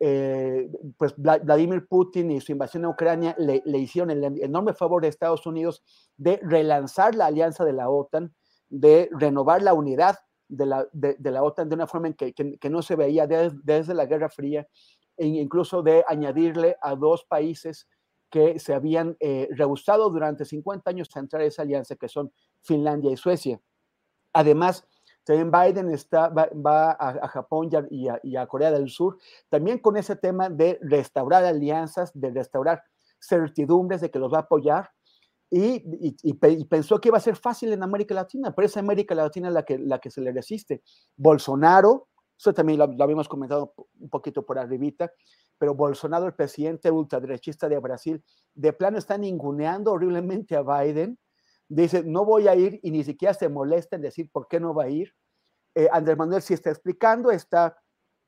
[0.00, 0.68] eh,
[0.98, 5.46] pues Vladimir Putin y su invasión a Ucrania le, hicieron el enorme favor a Estados
[5.46, 5.84] Unidos
[6.16, 8.34] de relanzar la alianza de la OTAN,
[8.68, 10.18] de renovar la unidad
[10.48, 13.56] de la, de, la OTAN de una forma en que, que, no se veía desde,
[13.62, 14.66] desde la Guerra Fría,
[15.16, 17.88] e incluso de añadirle a dos países
[18.30, 22.32] que se habían eh, rehusado durante 50 años a entrar a esa alianza, que son
[22.62, 23.60] Finlandia y Suecia.
[24.32, 24.88] Además,
[25.24, 30.50] también Biden está, va, a, Japón y a, Corea del Sur, también con ese tema
[30.50, 32.82] de restaurar alianzas, de restaurar
[33.18, 34.90] certidumbres de que los va a apoyar.
[35.50, 36.34] Y,
[36.68, 39.78] pensó que iba a ser fácil en América Latina, pero es América Latina la que,
[39.78, 40.82] la que se le resiste.
[41.16, 45.12] Bolsonaro, eso también lo, lo habíamos comentado un poquito por arribita,
[45.58, 48.22] pero Bolsonaro, el presidente ultraderechista de Brasil,
[48.54, 51.18] de plano está ninguneando horriblemente a Biden.
[51.68, 54.74] Dice, no voy a ir y ni siquiera se molesta en decir por qué no
[54.74, 55.14] va a ir.
[55.74, 57.76] Eh, Andrés Manuel sí está explicando, está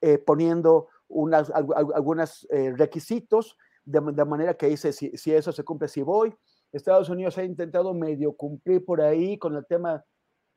[0.01, 5.89] eh, poniendo unas, algunos eh, requisitos de, manera que dice, si, si eso se cumple,
[5.89, 6.35] si voy.
[6.73, 10.05] Estados Unidos ha intentado medio cumplir por ahí con el tema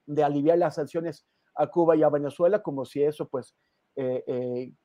[0.05, 1.25] de aliviar las sanciones
[1.59, 3.53] a Cuba y a Venezuela, como si eso pues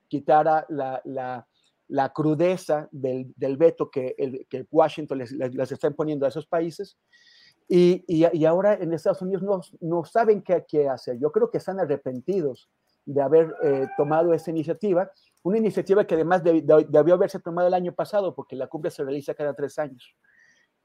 [0.08, 1.46] quitara la, la,
[1.88, 6.46] la crudeza del, del veto que, el, que Washington les, les, está imponiendo a esos
[6.46, 6.96] países.
[7.68, 11.18] Y, y, ahora en Estados Unidos no, no saben qué, qué, hacer.
[11.18, 12.68] Yo creo que están arrepentidos
[13.06, 15.10] de haber eh, tomado esa iniciativa,
[15.42, 19.34] una iniciativa que además debió haberse tomado el año pasado, porque la cumbre se realiza
[19.34, 20.14] cada tres años.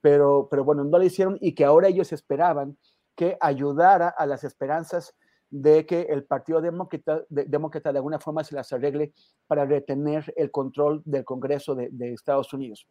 [0.02, 2.78] Pero, pero bueno, no lo hicieron y que ahora ellos esperaban
[3.16, 5.14] que ayudara a las esperanzas
[5.50, 9.14] de que el Partido Demócrata de, Demócrata de alguna forma se las arregle
[9.48, 12.88] para retener el control del Congreso de, Estados Unidos.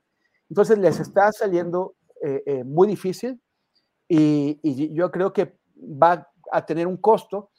[0.48, 1.94] Entonces les está saliendo
[2.24, 3.40] eh, eh, muy difícil
[4.08, 4.58] y,
[4.94, 7.50] yo creo que va a tener un costo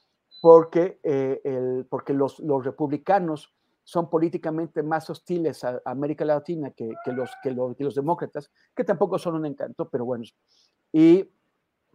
[0.41, 6.93] porque, eh, el, porque los, los, republicanos son políticamente más hostiles a América Latina que,
[7.07, 10.23] los, que, los, que los demócratas, que tampoco son un encanto, pero bueno.
[10.91, 11.29] Y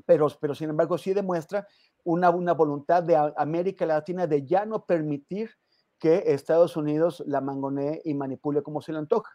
[0.06, 1.66] pero, pero sin embargo sí demuestra
[2.04, 5.50] una, una voluntad de América Latina de ya no permitir
[5.98, 9.32] que Estados Unidos la mangonee y manipule como se le antoja.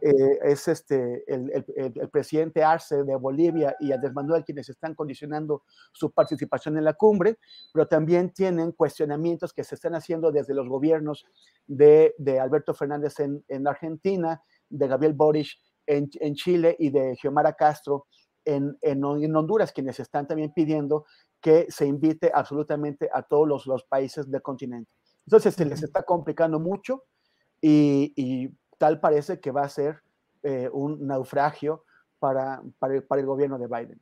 [0.00, 5.62] Eh, es este, el, el, presidente Arce de Bolivia y Andrés Manuel quienes están condicionando
[5.92, 7.38] su participación en la cumbre,
[7.72, 11.24] pero también tienen cuestionamientos que se están haciendo desde los gobiernos
[11.68, 15.50] de, de Alberto Fernández en, en, Argentina, de Gabriel Boric
[15.86, 18.06] en, en Chile y de Xiomara Castro
[18.46, 21.04] en, en, Honduras, quienes están también pidiendo
[21.40, 24.90] que se invite absolutamente a todos los, los países del continente.
[25.26, 27.04] Entonces se les está complicando mucho
[27.60, 30.02] y, y tal parece que va a ser
[30.42, 31.84] eh, un naufragio
[32.18, 34.00] para, para, el, para, el, gobierno de Biden.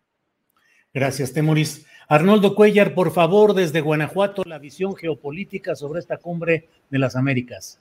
[0.92, 1.87] Gracias, Temoris.
[2.07, 7.79] Arnoldo Cuellar, por favor, desde Guanajuato, la visión geopolítica sobre esta cumbre de las Américas.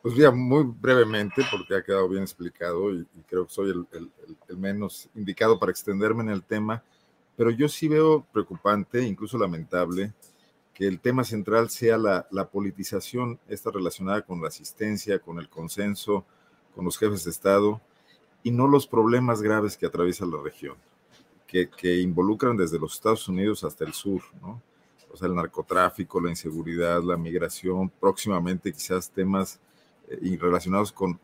[0.00, 3.86] Pues ya muy brevemente, porque ha quedado bien explicado y, y creo que soy el,
[3.92, 4.10] el,
[4.48, 6.82] el, menos indicado para extenderme en el tema,
[7.36, 10.12] pero yo sí veo preocupante, incluso lamentable,
[10.72, 15.48] que el tema central sea la, la, politización, esta relacionada con la asistencia, con el
[15.48, 16.24] consenso,
[16.74, 17.80] con los jefes de Estado,
[18.42, 20.76] y no los problemas graves que atraviesa la región,
[21.46, 24.60] que, que involucran desde los Estados Unidos hasta el sur, ¿no?
[25.14, 29.60] O sea, el narcotráfico, la inseguridad, la migración, próximamente quizás temas
[30.08, 31.20] eh, relacionados con,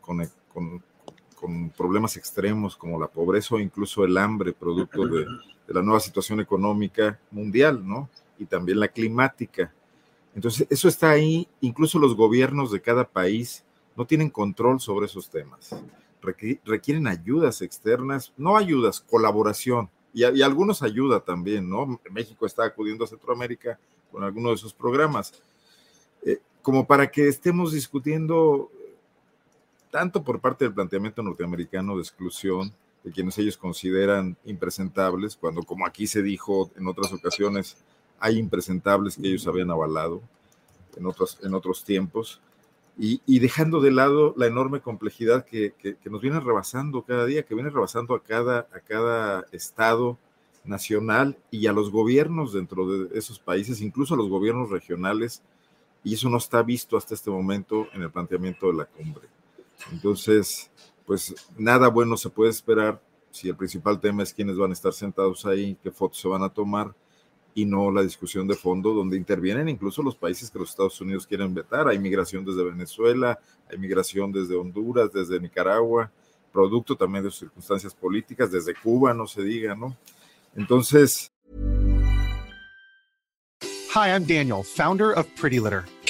[1.41, 5.25] con, problemas extremos como la pobreza o incluso el hambre, producto de,
[5.67, 8.07] de la nueva situación económica mundial, ¿no?
[8.41, 9.71] y también la climática.
[10.33, 13.63] Entonces, eso está ahí, incluso los gobiernos de cada país
[13.95, 15.75] no tienen control sobre esos temas.
[16.65, 19.89] Requieren ayudas externas, no ayudas, colaboración.
[20.13, 21.99] Y, y algunos ayuda también, ¿no?
[22.09, 23.79] México está acudiendo a Centroamérica
[24.11, 25.33] con algunos de esos programas.
[26.25, 28.71] Eh, como para que estemos discutiendo
[29.91, 32.73] tanto por parte del planteamiento norteamericano de exclusión
[33.03, 37.77] de quienes ellos consideran impresentables, cuando como aquí se dijo en otras ocasiones,
[38.19, 40.21] hay impresentables que ellos habían avalado
[40.95, 42.41] en otros, en otros tiempos,
[42.97, 47.43] y, dejando de lado la enorme complejidad que, que, que, nos viene rebasando cada día,
[47.43, 50.19] que viene rebasando a cada, a cada estado
[50.65, 55.41] nacional y a los gobiernos dentro de esos países, incluso a los gobiernos regionales,
[56.03, 59.27] y eso no está visto hasta este momento en el planteamiento de la cumbre.
[59.91, 60.69] Entonces,
[61.05, 64.93] pues nada bueno se puede esperar si el principal tema es quiénes van a estar
[64.93, 66.93] sentados ahí, qué fotos se van a tomar,
[67.53, 71.27] y no la discusión de fondo donde intervienen incluso los países que los Estados Unidos
[71.27, 71.87] quieren vetar.
[71.87, 73.39] Hay migración desde Venezuela,
[73.69, 76.11] hay migración desde Honduras, desde Nicaragua,
[76.51, 79.97] producto también de circunstancias políticas, desde Cuba, no se diga, ¿no?
[80.55, 81.31] Entonces...
[83.93, 85.83] Hi, I'm Daniel, founder of Pretty Litter.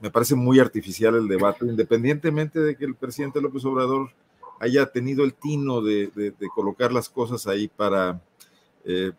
[0.00, 4.10] Me parece muy artificial el debate, independientemente de que el presidente López Obrador
[4.60, 8.20] haya tenido el tino de, de, de colocar las cosas ahí para
[8.84, 9.12] eh,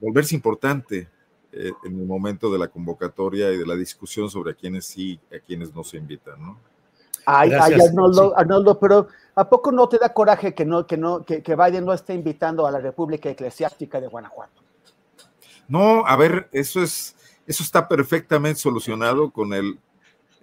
[0.00, 1.08] volverse importante
[1.52, 5.20] eh, en el momento de la convocatoria y de la discusión sobre a quienes sí
[5.30, 6.58] y a quienes no se invitan, ¿no?
[7.26, 8.34] Ay, ay Arnoldo, sí.
[8.36, 11.84] Arnoldo, pero ¿a poco no te da coraje que, no, que, no, que, que Biden
[11.84, 14.62] no esté invitando a la República Eclesiástica de Guanajuato?
[15.68, 17.16] No, a ver, eso es,
[17.46, 19.78] eso está perfectamente solucionado con el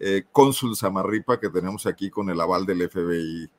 [0.04, 3.50] eh, cónsul Samarripa que tenemos aquí con el aval del FBI.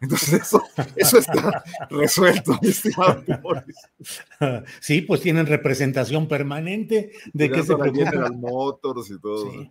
[0.00, 0.62] Entonces, eso,
[0.94, 3.24] eso está resuelto, mi estimado.
[4.80, 8.40] Sí, pues tienen representación permanente de que se preocupen.
[8.40, 9.50] Motors y todo.
[9.50, 9.70] Sí.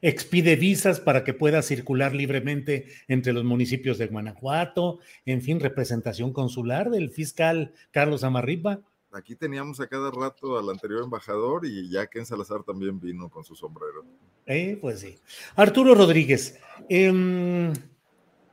[0.00, 6.32] Expide visas para que pueda circular libremente entre los municipios de Guanajuato, en fin, representación
[6.32, 8.80] consular del fiscal Carlos Amarripa.
[9.14, 13.44] Aquí teníamos a cada rato al anterior embajador y ya Ken Salazar también vino con
[13.44, 14.04] su sombrero.
[14.46, 15.18] Eh, pues sí.
[15.54, 16.58] Arturo Rodríguez,
[16.88, 17.72] eh,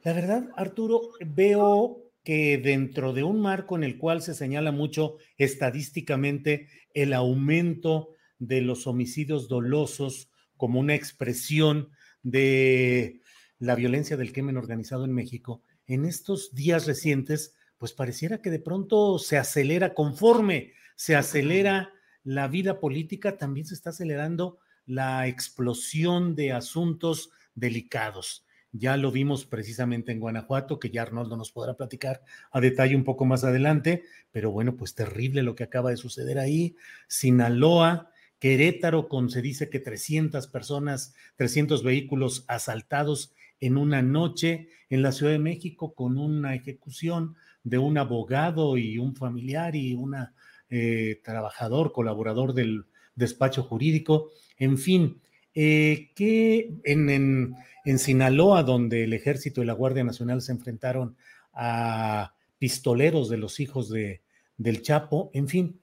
[0.03, 5.18] la verdad, Arturo, veo que dentro de un marco en el cual se señala mucho
[5.38, 11.89] estadísticamente el aumento de los homicidios dolosos como una expresión
[12.22, 13.22] de
[13.57, 18.59] la violencia del crimen organizado en México, en estos días recientes, pues pareciera que de
[18.59, 21.91] pronto se acelera conforme se acelera
[22.23, 28.45] la vida política, también se está acelerando la explosión de asuntos delicados.
[28.71, 32.21] Ya lo vimos precisamente en Guanajuato, que ya Arnoldo nos podrá platicar
[32.51, 36.38] a detalle un poco más adelante, pero bueno, pues terrible lo que acaba de suceder
[36.38, 36.75] ahí.
[37.07, 45.01] Sinaloa, Querétaro, con se dice que 300 personas, 300 vehículos asaltados en una noche, en
[45.01, 50.34] la Ciudad de México, con una ejecución de un abogado y un familiar y una
[50.70, 52.86] eh, trabajador, colaborador del
[53.16, 55.22] despacho jurídico, en fin,
[55.53, 57.55] eh, que en,
[57.97, 61.18] Sinaloa, donde el ejército y la Guardia Nacional se enfrentaron
[61.53, 64.22] a pistoleros de los hijos de,
[64.57, 65.82] del Chapo, en fin,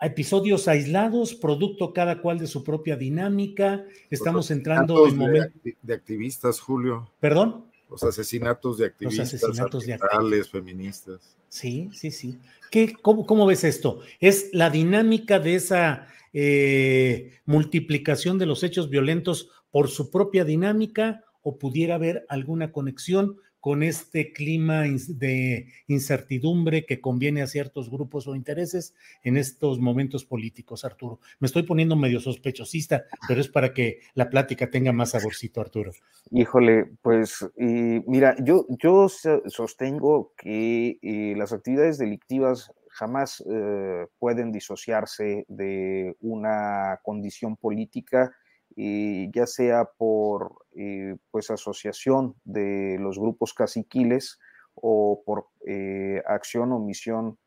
[0.00, 3.84] episodios aislados, producto cada cual de su propia dinámica.
[4.10, 7.10] Estamos entrando en momentos de activistas, Julio.
[7.20, 7.67] ¿Perdón?
[7.90, 10.48] Los asesinatos de activistas, Los asesinatos de activistas.
[10.50, 11.36] feministas.
[11.48, 12.38] Sí, sí, sí.
[12.70, 14.00] ¿Qué, cómo, ves esto?
[14.20, 21.24] ¿Es la dinámica de esa eh, multiplicación de los hechos violentos por su propia dinámica
[21.42, 28.26] o pudiera haber alguna conexión con este clima de incertidumbre que conviene a ciertos grupos
[28.26, 31.20] o intereses en estos momentos políticos, Arturo.
[31.40, 35.92] Me estoy poniendo medio sospechosista, pero es para que la plática tenga más saborcito, Arturo.
[36.30, 45.44] Híjole, pues mira, yo, yo sostengo que eh, las actividades delictivas jamás eh, pueden disociarse
[45.48, 48.34] de una condición política
[48.80, 54.38] eh, ya sea por eh, pues asociación de los grupos caciquiles
[54.76, 57.38] o por eh, acción o misión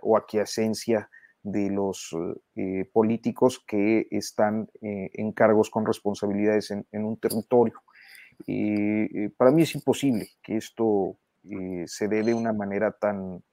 [0.00, 1.10] o aquiescencia
[1.44, 2.10] de los
[2.92, 7.80] políticos que están en cargos con responsabilidades en, en un territorio.
[9.36, 11.18] para mí es imposible que esto
[11.86, 13.44] se dé de una manera tan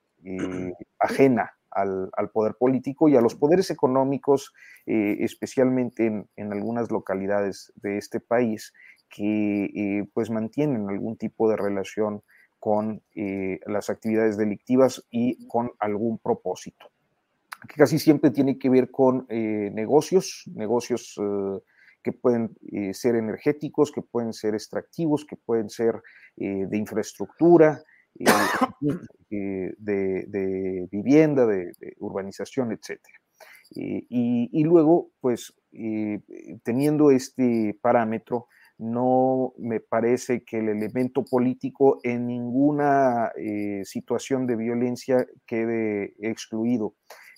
[0.97, 4.53] ajena al, poder político y a los poderes económicos,
[4.85, 8.73] eh, especialmente en, algunas localidades de este país,
[9.09, 12.21] que eh, pues mantienen algún tipo de relación
[12.59, 16.87] con eh, las actividades delictivas y con algún propósito.
[17.67, 21.19] Que casi siempre tiene que ver con negocios, negocios
[22.03, 22.55] que pueden
[22.93, 26.03] ser energéticos, que pueden ser extractivos, que pueden ser
[26.35, 27.81] de infraestructura,
[28.19, 32.99] eh, de, vivienda, de, urbanización, etc.
[33.71, 36.21] Y, luego, pues, eh,
[36.63, 38.47] teniendo este parámetro,
[38.77, 46.95] no me parece que el elemento político en ninguna eh, situación de violencia quede excluido.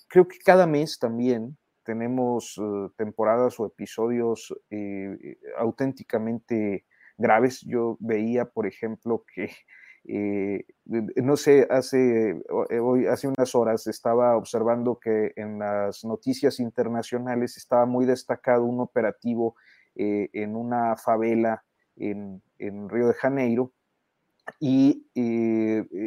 [0.08, 2.60] Creo que cada mes también tenemos
[2.96, 4.54] temporadas o episodios
[5.56, 6.84] auténticamente
[7.16, 7.62] graves.
[7.62, 9.50] Yo veía, por ejemplo, que
[10.10, 10.64] eh,
[11.16, 17.58] no sé, hace, eh, hoy, hace unas horas estaba observando que en las noticias internacionales
[17.58, 19.54] estaba muy destacado un operativo
[19.94, 21.62] eh, en una favela
[21.96, 23.72] en, Río de Janeiro
[24.58, 25.04] y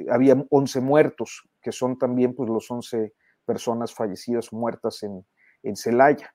[0.09, 3.13] había 11 muertos, que son también pues, los 11
[3.45, 5.23] personas fallecidas muertas en,
[5.61, 6.33] en Celaya.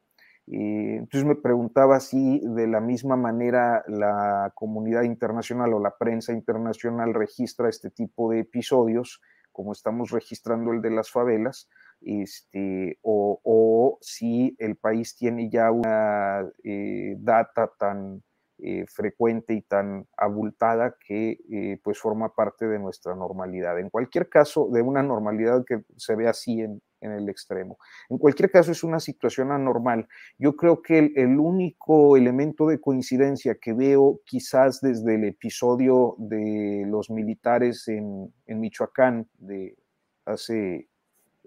[0.49, 7.15] Entonces me preguntaba si de la misma manera la comunidad internacional o la prensa internacional
[7.15, 9.21] registra este tipo de episodios,
[9.51, 11.69] como estamos registrando el de las favelas,
[12.01, 18.23] este, o, si el país tiene ya una eh, data tan
[18.59, 23.79] eh, frecuente y tan abultada que eh, pues forma parte de nuestra normalidad.
[23.79, 27.79] En cualquier caso, de una normalidad que se ve así en, en el extremo.
[28.09, 30.09] En cualquier caso, es una situación anormal.
[30.39, 36.85] Yo creo que el, único elemento de coincidencia que veo quizás desde el episodio de
[36.87, 39.77] los militares en, Michoacán de
[40.25, 40.89] hace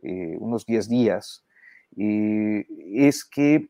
[0.02, 1.44] eh, unos 10 días,
[1.96, 3.68] es que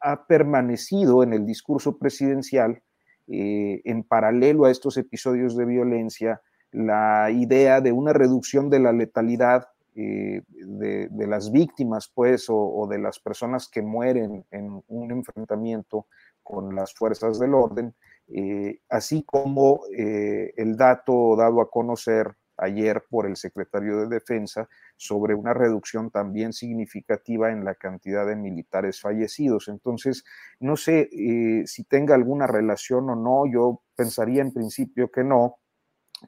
[0.00, 2.82] ha permanecido en el discurso presidencial,
[3.28, 8.92] eh, en paralelo a estos episodios de violencia, la idea de una reducción de la
[8.92, 9.66] letalidad
[9.96, 16.06] eh, de, las víctimas, pues, o, de las personas que mueren en un enfrentamiento
[16.42, 17.94] con las fuerzas del orden,
[18.28, 25.34] eh, así como el dato dado a conocer ayer por el secretario de Defensa sobre
[25.34, 29.68] una reducción también significativa en la cantidad de militares fallecidos.
[29.68, 30.24] Entonces,
[30.60, 35.58] no sé eh, si tenga alguna relación o no, yo pensaría en principio que no,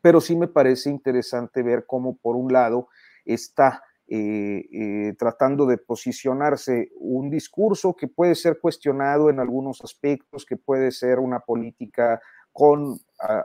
[0.03, 2.89] pero sí me parece interesante ver cómo, por un lado,
[3.33, 3.83] está
[5.19, 11.19] tratando de posicionarse un discurso que puede ser cuestionado en algunos aspectos, que puede ser
[11.19, 12.19] una política
[12.59, 12.99] con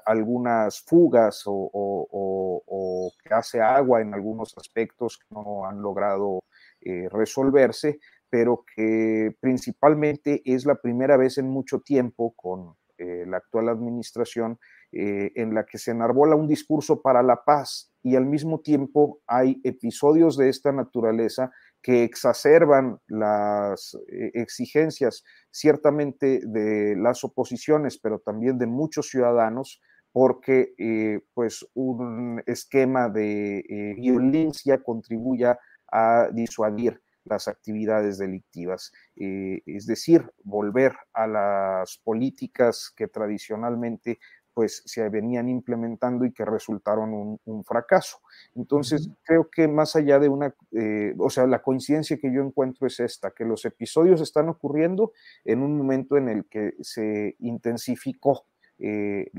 [0.06, 6.44] algunas fugas o, que hace agua en algunos aspectos que no han logrado
[6.82, 13.38] eh, resolverse, pero que principalmente es la primera vez en mucho tiempo con eh, la
[13.38, 14.58] actual administración
[14.96, 19.22] eh, en la que se enarbola un discurso para la paz y al mismo tiempo
[19.26, 28.20] hay episodios de esta naturaleza que exacerban las eh, exigencias ciertamente de las oposiciones, pero
[28.20, 29.82] también de muchos ciudadanos,
[30.12, 35.58] porque eh, pues un esquema de violencia contribuya
[35.92, 44.20] a disuadir las actividades delictivas, es decir, volver a las políticas que tradicionalmente
[44.54, 48.20] pues se venían implementando y que resultaron un, fracaso.
[48.56, 52.88] Entonces, creo que más allá de una, eh, o sea, la coincidencia que yo encuentro
[52.88, 55.14] es esta, que los episodios están ocurriendo
[55.46, 58.46] en un momento en el que se intensificó
[58.80, 59.32] eh,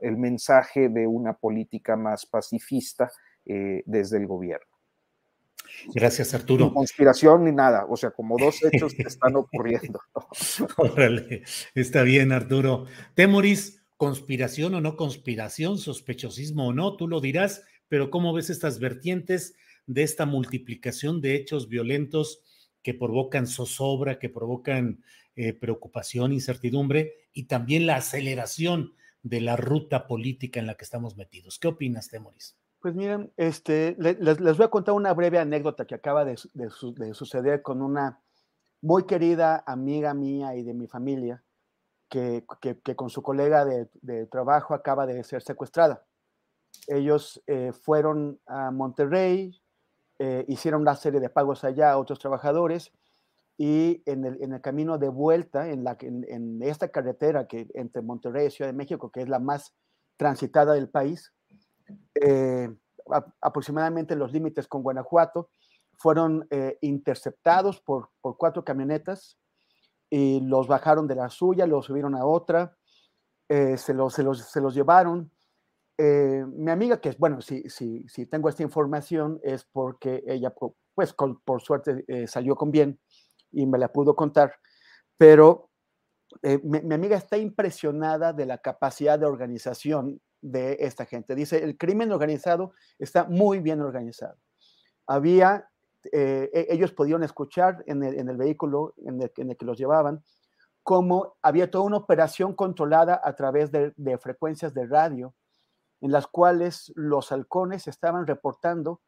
[0.00, 3.10] el mensaje de una política más pacifista
[3.46, 4.71] eh, desde el gobierno.
[5.94, 6.66] Gracias, Arturo.
[6.66, 10.00] Ni conspiración ni nada, o sea, como dos hechos que están ocurriendo.
[10.76, 11.42] Órale,
[11.74, 12.86] está bien, Arturo.
[13.14, 18.78] Temoris, conspiración o no conspiración, sospechosismo o no, tú lo dirás, pero ¿cómo ves estas
[18.78, 19.54] vertientes
[19.86, 22.42] de esta multiplicación de hechos violentos
[22.82, 25.04] que provocan zozobra, que provocan
[25.36, 31.16] eh, preocupación, incertidumbre y también la aceleración de la ruta política en la que estamos
[31.16, 31.58] metidos?
[31.58, 32.56] ¿Qué opinas, Temoris?
[32.82, 36.36] Pues miren, este, les, voy a contar una breve anécdota que acaba de,
[37.12, 38.20] suceder con una
[38.80, 41.44] muy querida amiga mía y de mi familia,
[42.08, 42.44] que,
[42.96, 46.04] con su colega de, trabajo acaba de ser secuestrada.
[46.88, 49.62] Ellos eh, fueron a Monterrey,
[50.18, 52.90] eh, hicieron una serie de pagos allá a otros trabajadores
[53.56, 58.50] y en el, camino de vuelta, en, la, en esta carretera que entre Monterrey y
[58.50, 59.72] Ciudad de México, que es la más
[60.16, 61.32] transitada del país,
[62.14, 62.68] eh,
[63.40, 65.50] aproximadamente los límites con Guanajuato,
[65.96, 69.38] fueron eh, interceptados por, cuatro camionetas
[70.10, 72.76] y los bajaron de la suya, los subieron a otra,
[73.48, 75.30] eh, se, los, se, los, llevaron.
[75.98, 80.52] mi amiga, que es, bueno, si, si, si, tengo esta información es porque ella,
[80.94, 82.98] pues por suerte, salió con bien
[83.50, 84.54] y me la pudo contar,
[85.16, 85.70] pero
[86.62, 91.34] mi, amiga está impresionada de la capacidad de organización de esta gente.
[91.34, 94.36] Dice, el crimen organizado está muy bien organizado.
[95.06, 95.70] Había,
[96.12, 100.22] eh, e, ellos podían escuchar en el, vehículo en el, que los llevaban,
[100.82, 105.34] cómo había toda una operación controlada a través de, frecuencias de radio,
[106.00, 109.00] en las cuales los halcones estaban reportando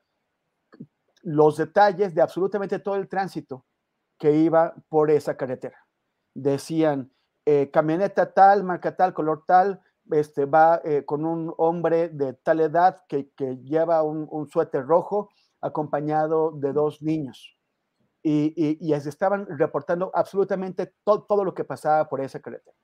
[1.23, 3.65] los detalles de absolutamente todo el tránsito
[4.19, 5.85] que iba por esa carretera.
[6.33, 7.11] Decían,
[7.45, 12.61] eh, camioneta tal, marca tal, color tal, este, va eh, con un hombre de tal
[12.61, 13.31] edad que,
[13.63, 15.31] lleva un, suéter rojo
[15.61, 17.57] acompañado de dos niños.
[18.23, 22.77] Y, y, estaban reportando absolutamente todo lo que pasaba por esa carretera.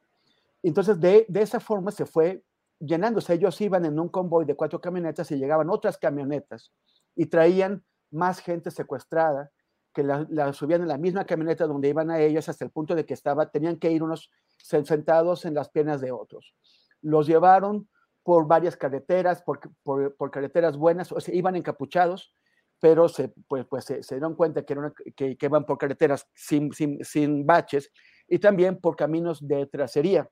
[0.63, 2.45] Entonces, de, esa forma se fue
[2.79, 3.35] llenándose.
[3.35, 6.73] Ellos iban en un convoy de cuatro camionetas y llegaban otras camionetas
[7.17, 9.51] y traían más gente secuestrada
[9.95, 13.05] que la, subían en la misma camioneta donde iban a ellos hasta el punto de
[13.05, 16.55] que estaba, tenían que ir unos sentados en las piernas de otros
[17.03, 17.89] los llevaron
[18.23, 22.35] por varias carreteras, por, por, carreteras buenas, o sea, iban encapuchados,
[22.79, 26.73] pero se, pues, pues se, dieron cuenta que, eran, que, que, iban por carreteras sin,
[26.73, 27.91] sin, sin, baches
[28.29, 30.29] y también por caminos de tracería.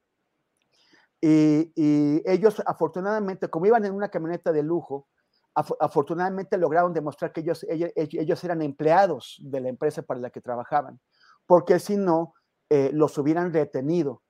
[1.21, 5.09] Y, y, ellos, afortunadamente, como iban en una camioneta de lujo,
[5.55, 10.41] afortunadamente lograron demostrar que ellos, ellos, ellos, eran empleados de la empresa para la que
[10.41, 11.01] trabajaban,
[11.47, 12.35] porque si no,
[12.71, 14.23] eh, los hubieran retenido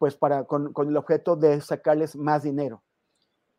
[0.00, 2.82] pues para, con, el objeto de sacarles más dinero.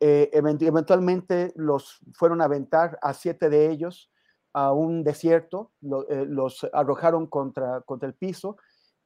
[0.00, 4.10] Eh, eventualmente los fueron a aventar a siete de ellos
[4.52, 5.70] a un desierto,
[6.08, 8.56] eh, los arrojaron contra, contra el piso.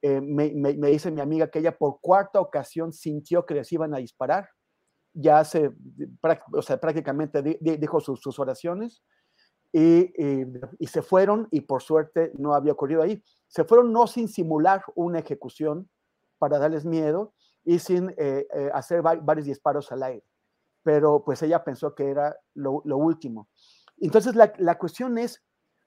[0.01, 0.49] Eh, me,
[0.89, 4.49] dice mi amiga que ella por cuarta ocasión sintió que les iban a disparar.
[5.13, 5.71] Ya se,
[6.53, 9.03] o sea, prácticamente dijo sus, oraciones
[9.75, 10.11] y,
[10.79, 13.23] y, se fueron y por suerte no había ocurrido ahí.
[13.47, 15.91] Se fueron no sin simular una ejecución,
[16.39, 17.33] para darles miedo
[17.65, 20.25] y sin eh, eh, hacer varios disparos al aire.
[20.83, 23.49] Pero pues ella pensó que era lo, último.
[23.99, 25.43] Entonces la, la, cuestión es,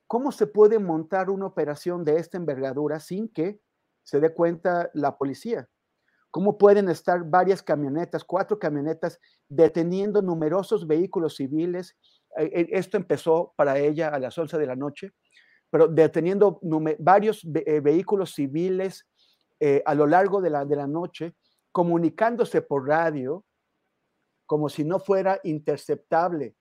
[0.08, 3.62] ¿cómo se puede montar una operación de esta envergadura sin que
[4.04, 5.70] se dé cuenta la policía?
[6.32, 11.96] ¿Cómo pueden estar varias camionetas, cuatro camionetas, deteniendo numerosos vehículos civiles
[12.38, 15.14] eh, esto empezó para ella a las 11 de la noche,
[15.70, 16.60] pero deteniendo
[17.00, 19.08] varios vehículos civiles
[19.86, 21.36] a lo largo de la, de la noche,
[21.72, 23.46] comunicándose por radio,
[24.46, 26.56] como si no fuera interceptable,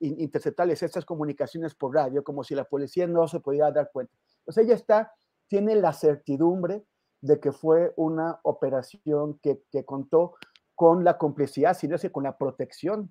[0.00, 4.14] interceptables estas comunicaciones por radio, como si la policía no se podía dar cuenta.
[4.38, 5.12] Entonces ella está,
[5.46, 6.84] tiene la certidumbre
[7.20, 10.34] de que fue una operación que, que contó
[10.74, 13.10] con la complicidad, sino que con la protección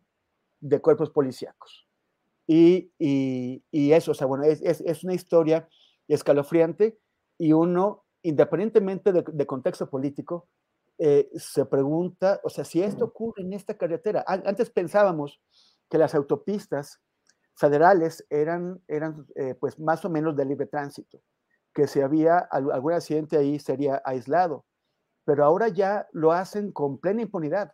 [0.60, 1.88] de cuerpos policíacos.
[2.46, 5.68] Y, y, eso, o sea, bueno, es, es, una historia
[6.08, 7.00] escalofriante
[7.38, 10.48] y uno, independientemente de, contexto político,
[10.98, 14.24] eh, se pregunta, o sea, si esto ocurre en esta carretera.
[14.28, 15.42] Antes pensábamos
[15.90, 17.02] que las autopistas
[17.56, 21.22] federales eran, eran eh, pues más o menos de libre tránsito,
[21.74, 24.66] que si había algún accidente ahí sería aislado
[25.26, 27.74] pero ahora ya lo hacen con plena impunidad,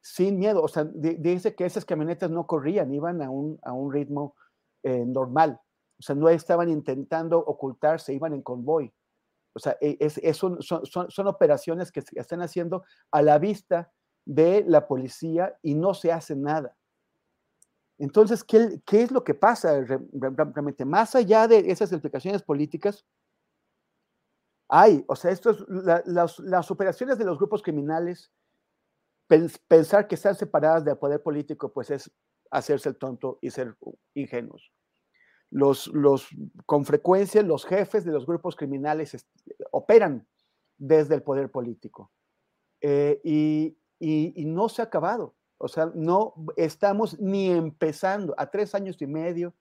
[0.00, 0.62] sin miedo.
[0.62, 4.34] O sea, dice que esas camionetas no corrían, iban a un, a un ritmo
[4.82, 5.60] eh, normal.
[5.98, 8.92] O sea, no estaban intentando ocultarse, iban en convoy.
[9.54, 13.92] O sea, e, es, son, son, son, operaciones que se están haciendo a la vista
[14.24, 16.76] de la policía y no se hace nada.
[17.98, 20.84] Entonces, ¿qué, qué es lo que pasa realmente?
[20.84, 23.04] Más allá de esas implicaciones políticas,
[24.68, 28.32] hay, o sea, esto las, operaciones de los grupos criminales,
[29.68, 32.10] pensar que están separadas del poder político, pues es
[32.50, 33.76] hacerse el tonto y ser
[34.14, 34.72] ingenuos.
[35.52, 36.28] Los, los,
[36.64, 39.26] con frecuencia los jefes de los grupos criminales
[39.70, 40.26] operan
[40.78, 42.10] desde el poder político.
[42.80, 45.34] Eh, y, y, no se ha acabado.
[45.58, 49.54] O sea, no estamos ni empezando, a tres años y medio,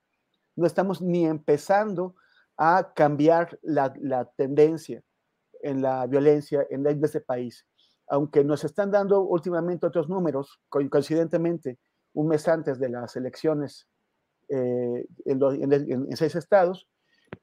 [0.56, 2.16] no estamos ni empezando
[2.58, 5.04] a cambiar la, la tendencia
[5.62, 7.66] en la violencia en, ese país.
[8.08, 11.80] Aunque nos están dando últimamente otros números, coincidentemente,
[12.14, 13.88] un mes antes de las elecciones
[14.52, 16.88] eh, en, seis estados,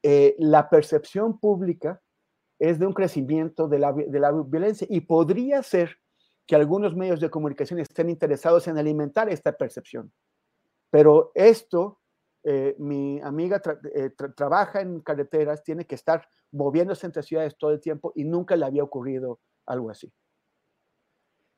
[0.02, 2.00] eh, la percepción pública
[2.58, 5.96] es de un crecimiento de la, de la violencia y podría ser
[6.46, 10.12] que algunos medios de comunicación estén interesados en alimentar esta percepción.
[10.90, 12.00] Pero esto
[12.44, 13.60] eh, mi amiga
[13.94, 18.56] eh, trabaja en carreteras, tiene que estar moviéndose entre ciudades todo el tiempo y nunca
[18.56, 20.10] le había ocurrido algo así.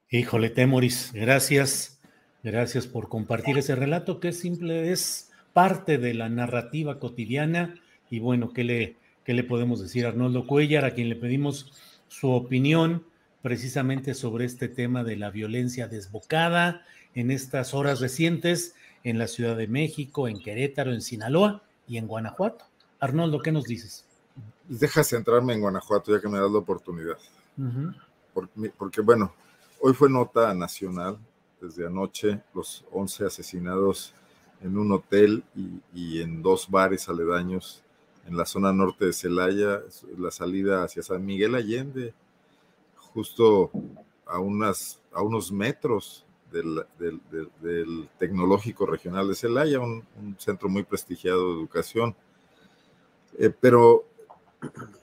[0.09, 2.01] Híjole, Temoris, gracias.
[2.43, 7.75] Gracias por compartir ese relato que simple es parte de la narrativa cotidiana.
[8.11, 11.73] Y bueno, ¿qué le, qué le podemos decir a Arnoldo Cuellar, a quien le pedimos
[12.09, 13.05] su opinión
[13.43, 16.83] precisamente sobre este tema de la violencia desbocada
[17.15, 18.75] en estas horas recientes
[19.05, 22.67] en la Ciudad de México, en Querétaro, en Sinaloa y en Guanajuato.
[22.99, 24.05] Arnoldo, ¿qué nos dices?
[24.69, 27.17] Deja centrarme en Guanajuato ya que me das la oportunidad.
[28.79, 29.33] porque, bueno,
[29.81, 31.19] hoy fue nota nacional,
[31.61, 34.15] desde anoche, los 11 asesinados
[34.63, 35.43] en un hotel
[35.95, 37.83] y, en dos bares aledaños
[38.27, 39.83] en la zona norte de Celaya,
[40.19, 42.15] la salida hacia San Miguel Allende,
[42.97, 43.71] justo
[44.27, 50.05] a, unas, a unos metros del, Tecnológico Regional de Celaya, un,
[50.39, 52.15] centro muy prestigiado de educación.
[53.39, 54.05] Eh, pero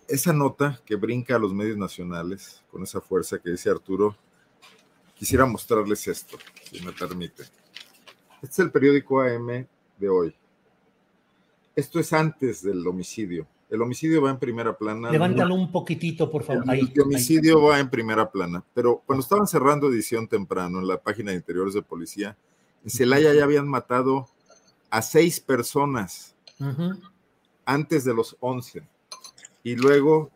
[0.08, 4.16] esa nota que brinca a los medios nacionales, con esa fuerza que dice Arturo,
[5.16, 6.38] quisiera mostrarles esto,
[6.70, 7.44] si me permite.
[8.42, 9.68] Este es el periódico AM
[9.98, 10.36] de hoy.
[11.76, 13.48] Esto es antes del homicidio.
[13.70, 15.12] El homicidio va en primera plana.
[15.12, 16.64] Levántalo un poquitito, por favor.
[16.74, 18.64] el homicidio va en primera plana.
[18.74, 22.38] Pero cuando estaban cerrando edición temprano en la página de interiores de policía,
[22.84, 24.28] en Celaya ya habían matado
[24.90, 26.36] a seis personas
[27.66, 28.84] antes de los once.
[29.64, 30.32] Y luego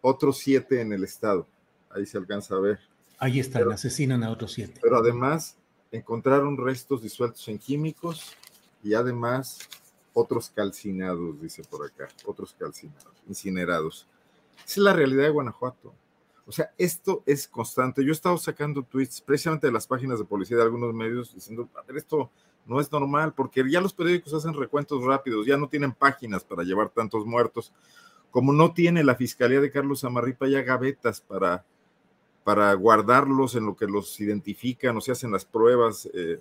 [0.00, 1.46] otros siete en el estado.
[1.90, 2.78] Ahí se alcanza a ver.
[3.18, 4.78] Ahí están, asesinan a otros siete.
[4.80, 5.56] Pero además
[5.90, 8.36] encontraron restos disueltos en químicos
[8.82, 9.58] y además
[10.12, 14.06] otros calcinados, dice por acá, otros calcinados, incinerados.
[14.56, 15.94] Esa es la realidad de Guanajuato.
[16.46, 18.02] O sea, esto es constante.
[18.02, 21.68] Yo he estado sacando tweets precisamente de las páginas de policía de algunos medios diciendo,
[21.94, 22.30] esto
[22.66, 26.62] no es normal, porque ya los periódicos hacen recuentos rápidos, ya no tienen páginas para
[26.62, 27.72] llevar tantos muertos,
[28.30, 31.64] como no tiene la Fiscalía de Carlos Amarripa ya gavetas para,
[32.48, 36.40] para guardarlos en lo que los identifican o se hacen las pruebas eh,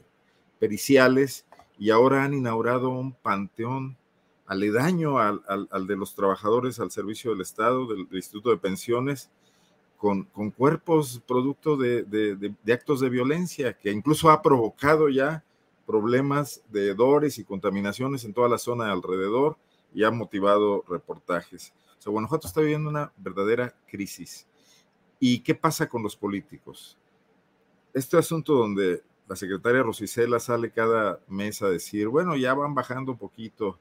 [0.58, 1.46] periciales
[1.78, 3.98] y ahora han inaugurado un panteón
[4.46, 5.42] aledaño al,
[5.86, 9.30] de los trabajadores al servicio del Estado, del, Instituto de Pensiones,
[9.98, 10.24] con,
[10.56, 15.44] cuerpos producto de, actos de violencia, que incluso ha provocado ya
[15.86, 19.58] problemas de hedores y contaminaciones en toda la zona de alrededor
[19.94, 21.74] y ha motivado reportajes.
[22.00, 24.48] O sea, Guanajuato está viviendo una verdadera crisis.
[25.20, 26.98] ¿Y qué pasa con los políticos?
[27.94, 33.12] Este asunto donde la secretaria Rosicela sale cada mes a decir, bueno, ya van bajando
[33.14, 33.78] un poquito.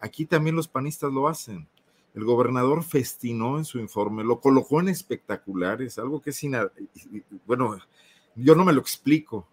[0.00, 1.68] Aquí también los panistas lo hacen.
[2.14, 6.54] El gobernador festinó en su informe, lo colocó en espectaculares, algo que es sin...
[7.46, 7.76] Bueno,
[8.36, 9.48] yo no me lo explico.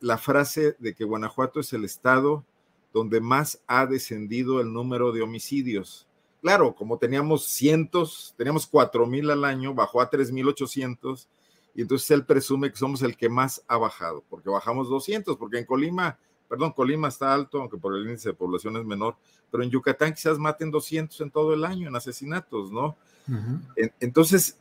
[0.00, 2.44] la frase de que Guanajuato es el estado
[2.92, 6.08] donde más ha descendido el número de homicidios.
[6.46, 11.26] Claro, como teníamos cientos, teníamos cuatro mil al año, bajó a tres mil ochocientos,
[11.74, 15.58] y entonces él presume que somos el que más ha bajado, porque bajamos 200, porque
[15.58, 16.16] en Colima,
[16.48, 19.16] perdón, Colima está alto, aunque por el índice de población es menor,
[19.50, 22.96] pero en Yucatán quizás maten 200 en todo el año en asesinatos, ¿no?
[23.98, 24.56] Entonces,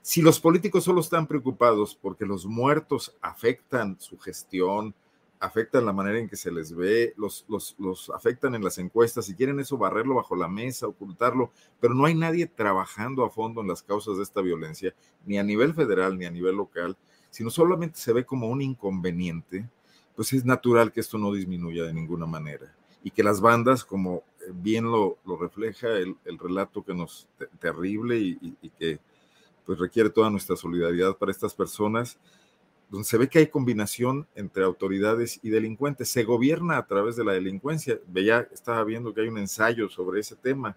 [0.00, 4.94] si los políticos solo están preocupados porque los muertos afectan su gestión,
[5.40, 9.26] afectan la manera en que se les ve, los, los, los, afectan en las encuestas,
[9.26, 13.60] si quieren eso, barrerlo bajo la mesa, ocultarlo, pero no hay nadie trabajando a fondo
[13.60, 16.96] en las causas de esta violencia, ni a nivel federal ni a nivel local,
[17.30, 19.68] sino solamente se ve como un inconveniente,
[20.16, 24.24] pues es natural que esto no disminuya de ninguna manera y que las bandas, como
[24.52, 27.28] bien lo, lo refleja el, el, relato que nos
[27.60, 28.98] terrible y, y, y que
[29.64, 32.18] pues requiere toda nuestra solidaridad para estas personas,
[32.88, 36.08] donde se ve que hay combinación entre autoridades y delincuentes.
[36.08, 37.98] Se gobierna a través de la delincuencia.
[38.06, 40.76] Veía, estaba viendo que hay un ensayo sobre ese tema.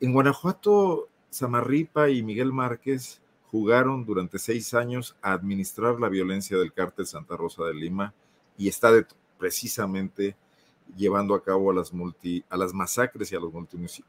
[0.00, 6.72] En Guanajuato, Samarripa y Miguel Márquez jugaron durante seis años a administrar la violencia del
[6.72, 8.14] cártel Santa Rosa de Lima
[8.58, 8.90] y está
[9.38, 10.36] precisamente
[10.96, 13.52] llevando a cabo a las, multi, a las masacres y a los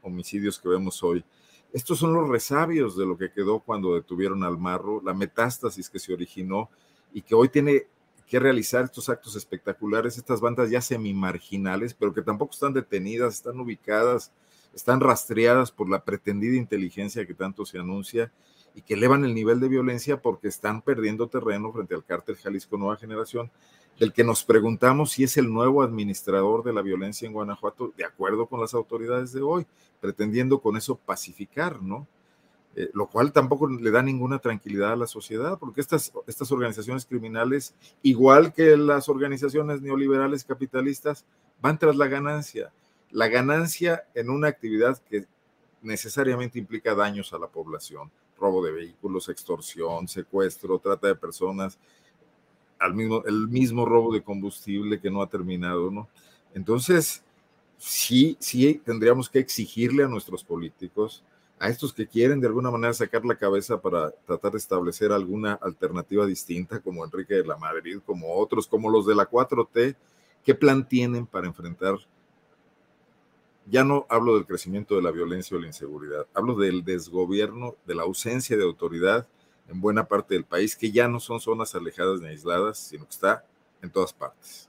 [0.02, 1.24] homicidios que vemos hoy.
[1.72, 5.98] Estos son los resabios de lo que quedó cuando detuvieron al marro, la metástasis que
[5.98, 6.70] se originó
[7.14, 7.86] y que hoy tiene
[8.26, 13.60] que realizar estos actos espectaculares, estas bandas ya semi-marginales, pero que tampoco están detenidas, están
[13.60, 14.32] ubicadas,
[14.74, 18.32] están rastreadas por la pretendida inteligencia que tanto se anuncia
[18.74, 22.76] y que elevan el nivel de violencia porque están perdiendo terreno frente al cártel Jalisco
[22.76, 23.52] Nueva Generación,
[24.00, 28.04] del que nos preguntamos si es el nuevo administrador de la violencia en Guanajuato, de
[28.04, 29.66] acuerdo con las autoridades de hoy,
[30.00, 32.08] pretendiendo con eso pacificar, ¿no?
[32.76, 37.06] Eh, lo cual tampoco le da ninguna tranquilidad a la sociedad, porque estas, estas organizaciones
[37.06, 41.24] criminales, igual que las organizaciones neoliberales capitalistas,
[41.60, 42.72] van tras la ganancia.
[43.12, 45.26] La ganancia en una actividad que
[45.82, 51.78] necesariamente implica daños a la población, robo de vehículos, extorsión, secuestro, trata de personas,
[52.80, 56.08] al mismo, el mismo robo de combustible que no ha terminado, ¿no?
[56.54, 57.22] Entonces,
[57.78, 61.22] sí, sí tendríamos que exigirle a nuestros políticos
[61.64, 65.54] a estos que quieren de alguna manera sacar la cabeza para tratar de establecer alguna
[65.54, 69.96] alternativa distinta, como Enrique de la Madrid, como otros, como los de la 4T,
[70.44, 71.94] ¿qué plan tienen para enfrentar?
[73.64, 77.94] Ya no hablo del crecimiento de la violencia o la inseguridad, hablo del desgobierno, de
[77.94, 79.26] la ausencia de autoridad
[79.66, 83.10] en buena parte del país, que ya no son zonas alejadas ni aisladas, sino que
[83.12, 83.42] está
[83.80, 84.68] en todas partes.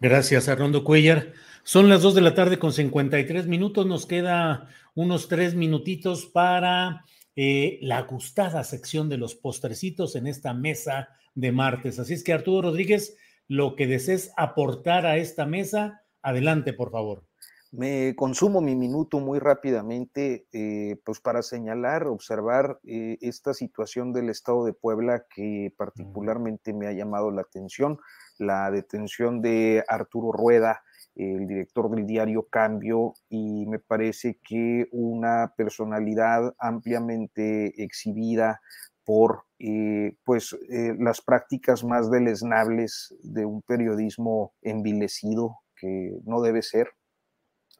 [0.00, 1.34] Gracias, Arnoldo Cuellar.
[1.64, 3.86] Son las 2 de la tarde con 53 minutos.
[3.86, 10.52] Nos queda unos tres minutitos para eh, la gustada sección de los postrecitos en esta
[10.52, 11.98] mesa de martes.
[11.98, 13.16] Así es que Arturo Rodríguez,
[13.48, 17.24] lo que desees aportar a esta mesa, adelante, por favor.
[17.70, 24.28] Me consumo mi minuto muy rápidamente, eh, pues para señalar, observar eh, esta situación del
[24.28, 27.98] Estado de Puebla que particularmente me ha llamado la atención,
[28.36, 30.82] la detención de Arturo Rueda,
[31.14, 38.60] el director del diario Cambio, y me parece que una personalidad ampliamente exhibida
[39.04, 46.62] por eh, pues, eh, las prácticas más deleznables de un periodismo envilecido que no debe
[46.62, 46.88] ser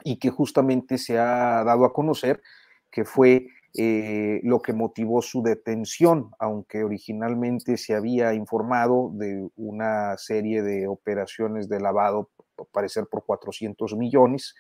[0.05, 2.43] y que justamente se ha dado a conocer
[2.91, 10.19] que fue eh, lo que motivó su detención, aunque originalmente se había informado de una
[10.19, 12.31] serie de operaciones de lavado
[12.71, 14.55] parecer por 400 millones,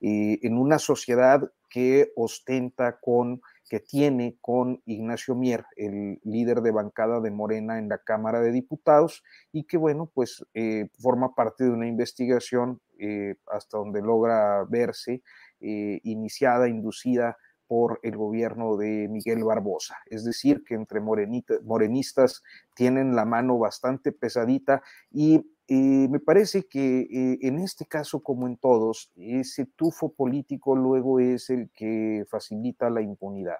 [0.00, 6.70] eh, en una sociedad que ostenta con, que tiene con Ignacio Mier, el líder de
[6.70, 11.64] bancada de Morena en la Cámara de Diputados, y que, bueno, pues eh, forma parte
[11.64, 15.22] de una investigación eh, hasta donde logra verse
[15.60, 17.36] iniciada, inducida
[17.68, 19.96] por el gobierno de Miguel Barbosa.
[20.06, 22.42] Es decir, que entre morenistas
[22.74, 24.82] tienen la mano bastante pesadita
[25.12, 30.74] y eh, me parece que eh, en este caso, como en todos, ese tufo político
[30.74, 33.58] luego es el que facilita la impunidad.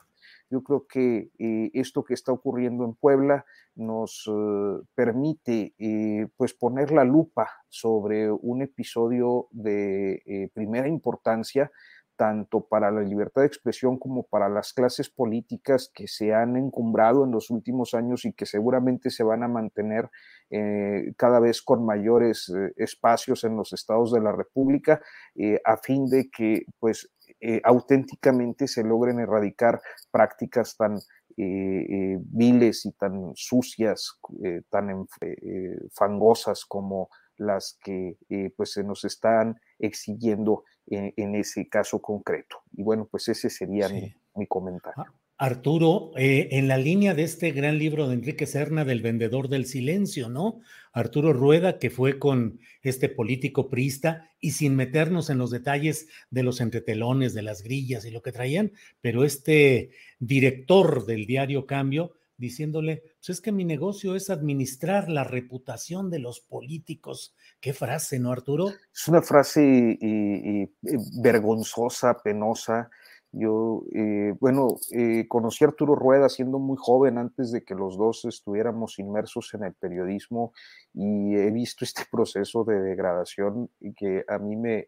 [0.51, 3.45] Yo creo que eh, esto que está ocurriendo en Puebla
[3.75, 4.29] nos
[4.97, 5.75] permite
[6.37, 11.71] pues poner la lupa sobre un episodio de primera importancia
[12.19, 17.25] tanto para la libertad de expresión como para las clases políticas que se han encumbrado
[17.25, 20.11] en los últimos años y que seguramente se van a mantener
[20.51, 25.01] eh, cada vez con mayores eh, espacios en los estados de la República,
[25.37, 27.09] eh, a fin de que pues
[27.63, 30.99] auténticamente se logren erradicar prácticas tan
[31.37, 34.19] viles y tan sucias,
[34.71, 35.07] tan
[35.93, 38.17] fangosas como las que
[38.57, 42.57] pues se nos están exigiendo en, ese caso concreto.
[42.73, 45.05] Y bueno, pues ese sería mi, comentario.
[45.07, 49.49] Ah, Arturo, eh, en la línea de este gran libro de Enrique Serna del vendedor
[49.49, 50.61] del silencio, ¿no?
[50.93, 56.43] Arturo Rueda, que fue con este político priista y sin meternos en los detalles de
[56.43, 62.15] los entretelones, de las grillas y lo que traían, pero este director del diario Cambio
[62.39, 67.35] diciéndole, pues es que mi negocio es administrar la reputación de los políticos.
[67.61, 68.69] Qué frase, ¿no, Arturo?
[68.69, 69.99] Es una frase
[71.21, 72.89] vergonzosa, penosa.
[73.31, 77.99] Yo, eh, bueno, eh, conocí a Arturo Rueda siendo muy joven, antes de que los
[77.99, 80.55] dos estuviéramos inmersos en el periodismo,
[80.95, 84.87] y he visto este proceso de degradación que a mí me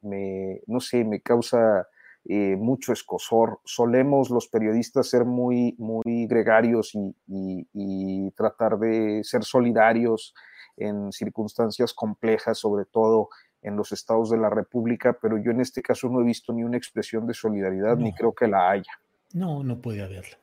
[0.66, 1.86] no sé, me causa
[2.26, 3.60] eh, mucho escosor.
[3.64, 6.92] Solemos los periodistas ser muy, muy gregarios
[7.26, 10.34] y, tratar de ser solidarios
[10.76, 13.28] en circunstancias complejas, sobre todo
[13.62, 16.62] en los estados de la República, pero yo en este caso no he visto ni
[16.62, 18.92] una expresión de solidaridad, ni creo que la haya.
[19.34, 20.38] No, no puede haberla.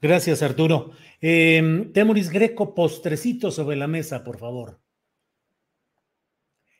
[0.00, 0.92] Gracias, Arturo.
[1.20, 4.80] Eh, Temoris Greco, postrecito sobre la mesa, por favor.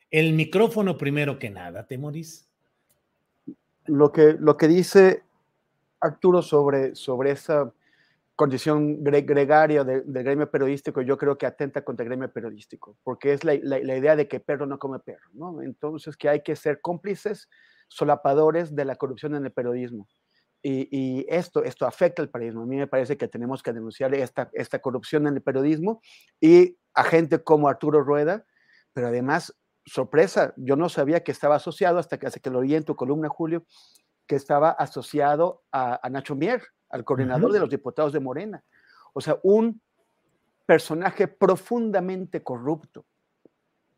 [0.09, 2.52] El micrófono primero que nada, Temoris
[3.85, 5.23] lo que, lo que dice
[5.99, 7.71] Arturo sobre, sobre esa
[8.35, 13.43] condición gregaria del gremio periodístico, yo creo que atenta contra el gremio periodístico, porque es
[13.43, 15.61] la, idea de que perro no come perro, ¿no?
[15.61, 17.47] Entonces, que hay que ser cómplices,
[17.87, 20.07] solapadores de la corrupción en el periodismo.
[20.65, 22.63] Y, esto, esto afecta al periodismo.
[22.63, 26.01] A mí me parece que tenemos que denunciar esta, esta corrupción en el periodismo
[26.39, 28.45] y a gente como Arturo Rueda,
[28.93, 29.53] pero además
[29.85, 32.95] sorpresa, yo no sabía que estaba asociado hasta que, hace que lo oí en tu
[32.95, 33.65] columna, Julio,
[34.27, 38.63] que estaba asociado a, Nacho Mier, al coordinador de los diputados de Morena.
[39.13, 39.81] O sea, un
[40.65, 43.05] personaje profundamente corrupto,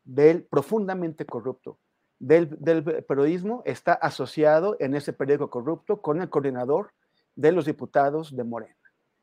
[0.04, 1.78] del, profundamente corrupto
[2.18, 6.92] del, periodismo, está asociado en ese periódico corrupto con el coordinador
[7.34, 8.74] de los diputados de Morena.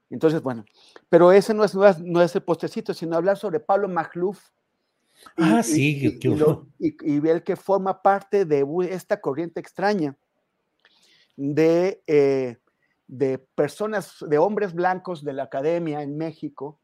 [0.09, 0.64] Entonces, bueno,
[1.09, 4.39] pero ese no es, no es, el postecito, sino hablar sobre Pablo Magluf,
[5.38, 10.17] Ah, sí, y, y, el que forma parte de esta corriente extraña
[11.36, 12.57] de, eh,
[13.07, 16.80] de personas, de hombres blancos de la academia en México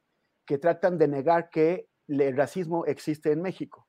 [0.45, 3.87] que tratan de negar que el racismo existe en México.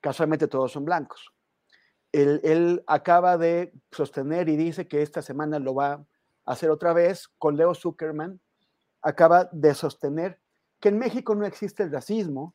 [0.00, 1.32] Casualmente todos son blancos.
[2.12, 6.06] Él, él, acaba de sostener y dice que esta semana lo va a
[6.44, 8.40] hacer otra vez con Leo Zuckerman.
[9.02, 10.40] Acaba de sostener
[10.80, 12.54] que en México no existe el racismo,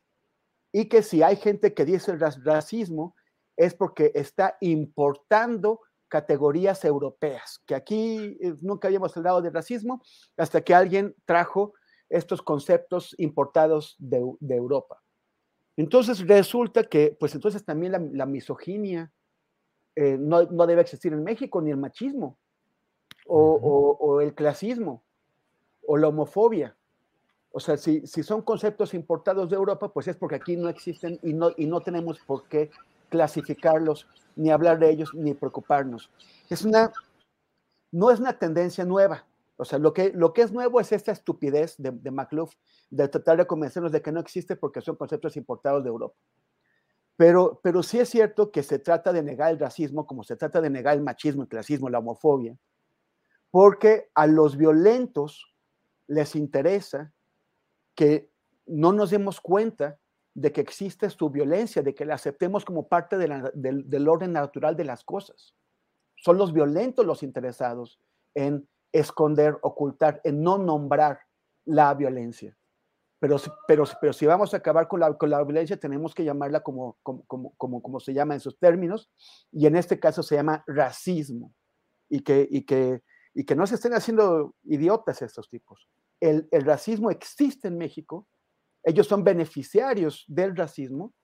[0.72, 3.14] y que si hay gente que dice el racismo
[3.56, 10.02] es porque está importando categorías europeas, que aquí eh, nunca habíamos hablado de racismo
[10.36, 11.74] hasta que alguien trajo
[12.08, 14.18] estos conceptos importados de,
[14.54, 15.02] Europa.
[15.76, 19.10] Entonces resulta que, pues entonces también la, misoginia
[19.96, 22.38] eh, no, debe existir en México, ni el machismo,
[23.26, 25.04] o el clasismo,
[25.86, 26.76] o la homofobia.
[27.52, 31.34] O sea, si, son conceptos importados de Europa, pues es porque aquí no existen y
[31.34, 32.70] no, y no tenemos por qué
[33.10, 36.10] clasificarlos, ni hablar de ellos, ni preocuparnos.
[36.48, 36.92] Es una,
[37.90, 39.26] no es una tendencia nueva.
[39.58, 42.54] O sea, lo que, lo que es nuevo es esta estupidez de, de McLuff
[42.90, 46.16] de tratar de convencernos de que no existe porque son conceptos importados de Europa.
[47.16, 50.60] Pero, pero sí es cierto que se trata de negar el racismo como se trata
[50.60, 52.56] de negar el machismo, el clasismo, la homofobia,
[53.50, 55.54] porque a los violentos
[56.06, 57.12] les interesa
[58.02, 58.28] que
[58.66, 59.96] no nos demos cuenta
[60.34, 64.84] de que existe su violencia, de que la aceptemos como parte del, orden natural de
[64.84, 65.54] las cosas.
[66.16, 68.00] Son los violentos los interesados
[68.34, 71.20] en esconder, ocultar, en no nombrar
[71.64, 72.58] la violencia.
[73.20, 73.36] Pero,
[73.68, 76.98] pero, pero si vamos a acabar con la, con la violencia, tenemos que llamarla como,
[77.04, 77.24] como,
[77.56, 79.12] como, como, se llama en sus términos,
[79.52, 81.54] y en este caso se llama racismo,
[82.08, 85.88] y que, y que, y que no se estén haciendo idiotas estos tipos
[86.22, 88.28] el, racismo existe en México,
[88.84, 91.14] ellos son beneficiarios del racismo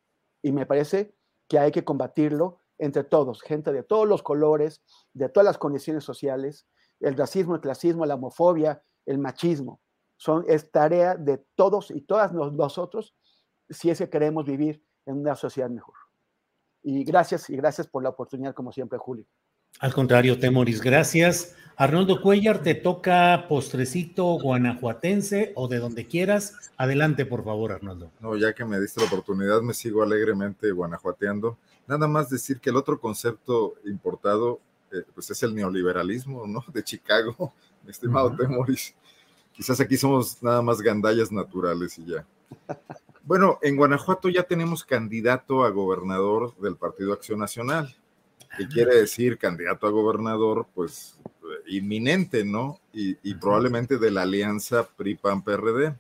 [0.43, 1.15] y me parece
[1.49, 4.83] que hay que combatirlo entre todos, gente de todos los colores,
[5.13, 6.67] de todas las condiciones sociales,
[7.01, 9.81] el racismo, el clasismo, la homofobia, el machismo.
[10.17, 13.15] Son, es tarea de todos y todas nosotros
[13.71, 15.95] si es que queremos vivir en una sociedad mejor.
[16.83, 19.27] Y gracias, y gracias por la oportunidad, como siempre, Julio.
[19.81, 21.55] Al contrario, Temoris, gracias.
[21.77, 26.73] Arnoldo Cuellar, te toca postrecito guanajuatense o de donde quieras.
[26.77, 28.11] Adelante, por favor, Arnoldo.
[28.19, 31.57] No, ya que me diste la oportunidad, me sigo alegremente guanajuateando.
[31.87, 34.59] Nada más decir que el otro concepto importado,
[34.93, 36.65] eh, pues es el neoliberalismo, ¿no?
[36.73, 37.53] De Chicago,
[37.85, 38.97] mi estimado Temoris.
[39.53, 42.27] Quizás aquí somos nada más gandallas naturales y ya.
[43.23, 47.95] Bueno, en Guanajuato ya tenemos candidato a gobernador del Partido Acción Nacional.
[48.59, 50.67] ¿Qué quiere decir candidato a gobernador?
[50.75, 51.17] Pues
[51.69, 52.81] inminente, ¿no?
[52.93, 55.97] Y, probablemente de la alianza PRI-PAN-PRD.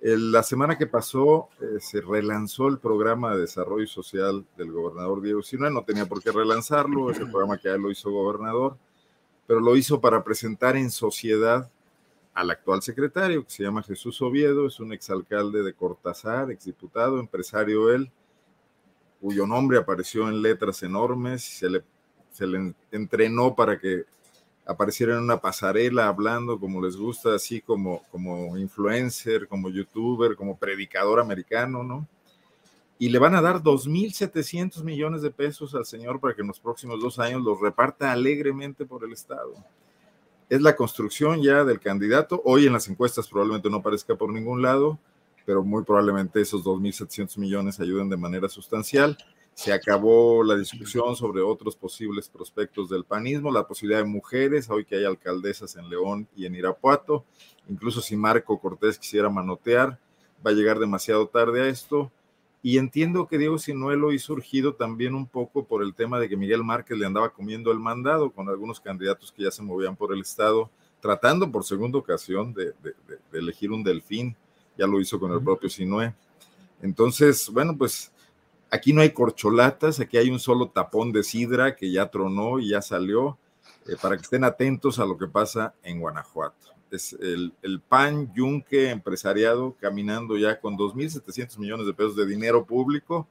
[0.00, 5.42] La semana que pasó eh, se relanzó el programa de desarrollo social del gobernador Diego
[5.42, 8.78] Sinue, no tenía por qué relanzarlo, ese programa que ya lo hizo gobernador,
[9.46, 11.68] pero lo hizo para presentar en sociedad
[12.32, 17.92] al actual secretario, que se llama Jesús Oviedo, es un exalcalde de Cortázar, exdiputado, empresario
[17.92, 18.10] él,
[19.20, 21.82] cuyo nombre apareció en letras enormes, se le,
[22.32, 24.04] se le entrenó para que
[24.68, 30.58] apareciera en una pasarela hablando como les gusta, así como, como influencer, como youtuber, como
[30.58, 32.06] predicador americano, ¿no?
[32.98, 36.60] Y le van a dar 2.700 millones de pesos al señor para que en los
[36.60, 39.54] próximos dos años los reparta alegremente por el Estado.
[40.50, 42.42] Es la construcción ya del candidato.
[42.44, 44.98] Hoy en las encuestas probablemente no aparezca por ningún lado,
[45.48, 49.16] pero muy probablemente esos 2.700 millones ayuden de manera sustancial
[49.54, 54.84] se acabó la discusión sobre otros posibles prospectos del panismo, la posibilidad de mujeres, hoy
[54.84, 57.24] que hay alcaldesas en León y en Irapuato,
[57.66, 59.98] incluso si Marco Cortés quisiera manotear,
[60.46, 62.12] va a llegar demasiado tarde a esto.
[62.62, 66.36] Y entiendo que Diego Sinuelo y surgido también un poco por el tema de que
[66.36, 70.12] Miguel Márquez le andaba comiendo el mandado con algunos candidatos que ya se movían por
[70.12, 70.70] el Estado,
[71.00, 72.74] tratando por segunda ocasión de,
[73.32, 74.36] elegir un delfín,
[74.78, 76.14] ya lo hizo con el propio Sinue.
[76.80, 78.12] Entonces, bueno, pues
[78.70, 82.70] Aquí no hay corcholatas, aquí hay un solo tapón de sidra que ya tronó y
[82.70, 83.38] ya salió,
[83.86, 86.74] eh, para que estén atentos a lo que pasa en Guanajuato.
[86.90, 92.64] Es el, el PAN Yunque empresariado caminando ya con 2.700 millones de pesos de dinero
[92.64, 93.26] público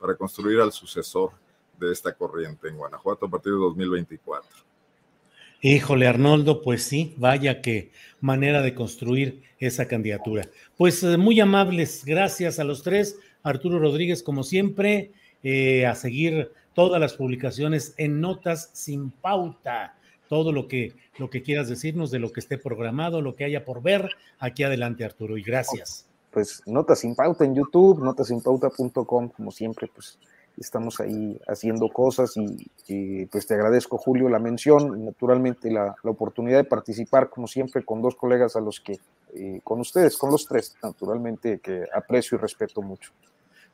[0.00, 1.32] para construir al sucesor
[1.78, 4.48] de esta corriente en Guanajuato a partir de 2024.
[5.62, 10.48] Híjole, Arnoldo, pues sí, vaya que manera de construir esa candidatura.
[10.76, 13.18] Pues eh, muy amables, gracias a los tres.
[13.42, 15.12] Arturo Rodríguez, como siempre,
[15.42, 19.96] eh, a seguir todas las publicaciones en Notas sin pauta.
[20.28, 23.64] Todo lo que, lo que quieras decirnos de lo que esté programado, lo que haya
[23.64, 24.10] por ver.
[24.38, 26.06] Aquí adelante, Arturo, y gracias.
[26.30, 30.18] Pues Notas sin pauta en YouTube, notasinpauta.com, como siempre, pues
[30.56, 36.64] estamos ahí haciendo cosas y, pues te agradezco Julio la mención, naturalmente la, oportunidad de
[36.64, 38.98] participar como siempre con dos colegas a los que,
[39.34, 43.12] eh, con ustedes, con los tres, naturalmente que aprecio y respeto mucho.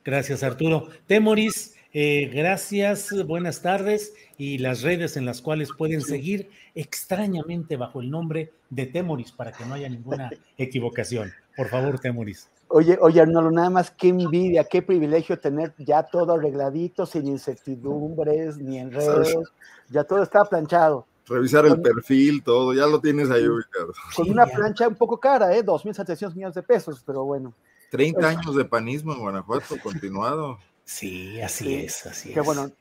[0.03, 0.87] Gracias, Arturo.
[1.05, 8.01] Temoris, eh, gracias, buenas tardes y las redes en las cuales pueden seguir extrañamente bajo
[8.01, 11.33] el nombre de Temoris para que no haya ninguna equivocación.
[11.55, 12.49] Por favor, Temoris.
[12.69, 18.57] Oye, oye, Arnoldo, nada más qué envidia, qué privilegio tener ya todo arregladito, sin incertidumbres,
[18.57, 19.53] ni enredos,
[19.89, 21.05] ya todo está planchado.
[21.27, 23.93] Revisar el perfil, todo, ya lo tienes ahí ubicado.
[24.15, 25.63] Con una plancha un poco cara, ¿eh?
[25.63, 27.53] 2.700 millones de pesos, pero bueno.
[27.91, 30.57] 30 pues, años de panismo en Guanajuato, continuado.
[30.83, 32.71] Sí, así es, así que bueno,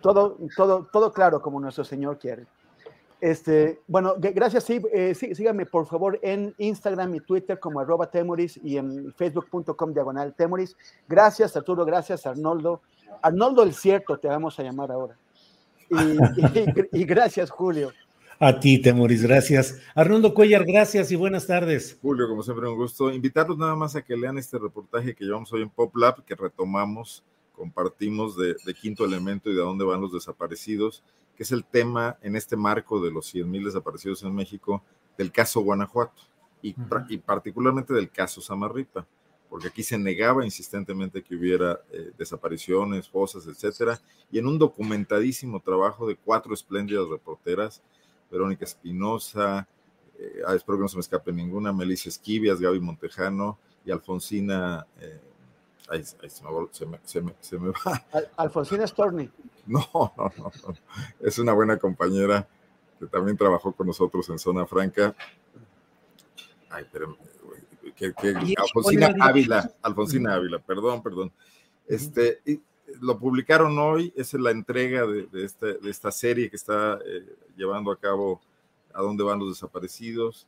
[0.00, 2.46] todo, todo, todo claro como nuestro Señor quiere.
[3.22, 8.10] Este, bueno, gracias, sí, eh, sí, síganme por favor en Instagram y Twitter como arroba
[8.10, 10.76] temoris y en facebook.com diagonal temoris.
[11.08, 12.82] Gracias Arturo, gracias Arnoldo.
[13.22, 15.16] Arnoldo el cierto te vamos a llamar ahora.
[16.92, 17.92] y gracias Julio.
[18.40, 19.78] A ti, Temoris, gracias.
[19.94, 21.96] Arnoldo Cuellar, gracias y buenas tardes.
[22.02, 23.12] Julio, como siempre, un gusto.
[23.12, 26.34] Invitarlos nada más a que lean este reportaje que llevamos hoy en Pop Lab, que
[26.34, 31.04] retomamos, compartimos de, Quinto Elemento y de dónde van los desaparecidos,
[31.36, 34.82] que es el tema en este marco de los 100 mil desaparecidos en México
[35.16, 36.22] del caso Guanajuato
[36.62, 36.74] y,
[37.18, 39.06] particularmente del caso Samarripa,
[39.48, 45.60] porque aquí se negaba insistentemente que hubiera eh, desapariciones, fosas, etcétera, y en un documentadísimo
[45.60, 47.82] trabajo de cuatro espléndidas reporteras
[48.30, 49.68] Verónica Espinosa,
[50.18, 54.86] eh, ah, espero que no se me escape ninguna, Melissa Esquivias, Gaby Montejano y Alfonsina.
[55.00, 55.20] Eh,
[57.02, 58.04] se, me, va.
[58.36, 59.30] Alfonsina Storni.
[59.64, 60.52] No, no, no,
[61.20, 62.48] Es una buena compañera
[62.98, 65.14] que también trabajó con nosotros en Zona Franca.
[66.68, 67.16] Ay, pero.
[68.56, 71.32] Alfonsina Ávila, Alfonsina Ávila, perdón, perdón.
[71.86, 72.40] Este,
[73.00, 77.98] lo publicaron hoy, es la entrega de, de, esta serie que está eh, llevando a
[77.98, 78.40] cabo
[78.92, 80.46] A dónde van los desaparecidos,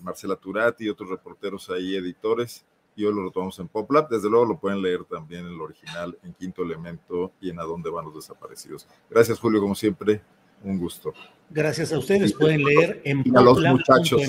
[0.00, 2.64] Marcela Turati y otros reporteros ahí, editores,
[2.96, 4.08] y hoy lo retomamos en PopLab.
[4.08, 7.64] Desde luego lo pueden leer también en el original, en Quinto Elemento y en A
[7.64, 8.86] dónde van los desaparecidos.
[9.10, 10.22] Gracias, Julio, como siempre.
[10.64, 11.12] un gusto.
[11.50, 12.32] Gracias a ustedes.
[12.32, 14.22] Pueden leer en a los muchachos.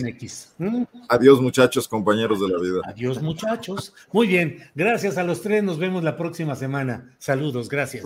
[0.57, 0.84] ¿Mm?
[1.09, 2.82] Adiós, muchachos, compañeros de la vida.
[2.86, 3.93] Adiós, muchachos.
[4.11, 4.59] Muy bien.
[4.76, 5.64] Gracias a los tres.
[5.64, 7.16] Nos vemos la próxima semana.
[7.20, 7.70] Saludos.
[7.70, 8.03] Gracias.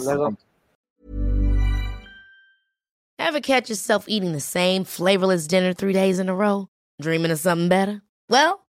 [3.19, 6.67] Ever catch yourself eating the same flavorless dinner three days in a row?
[7.01, 8.01] Dreaming of something better?
[8.29, 8.66] Well,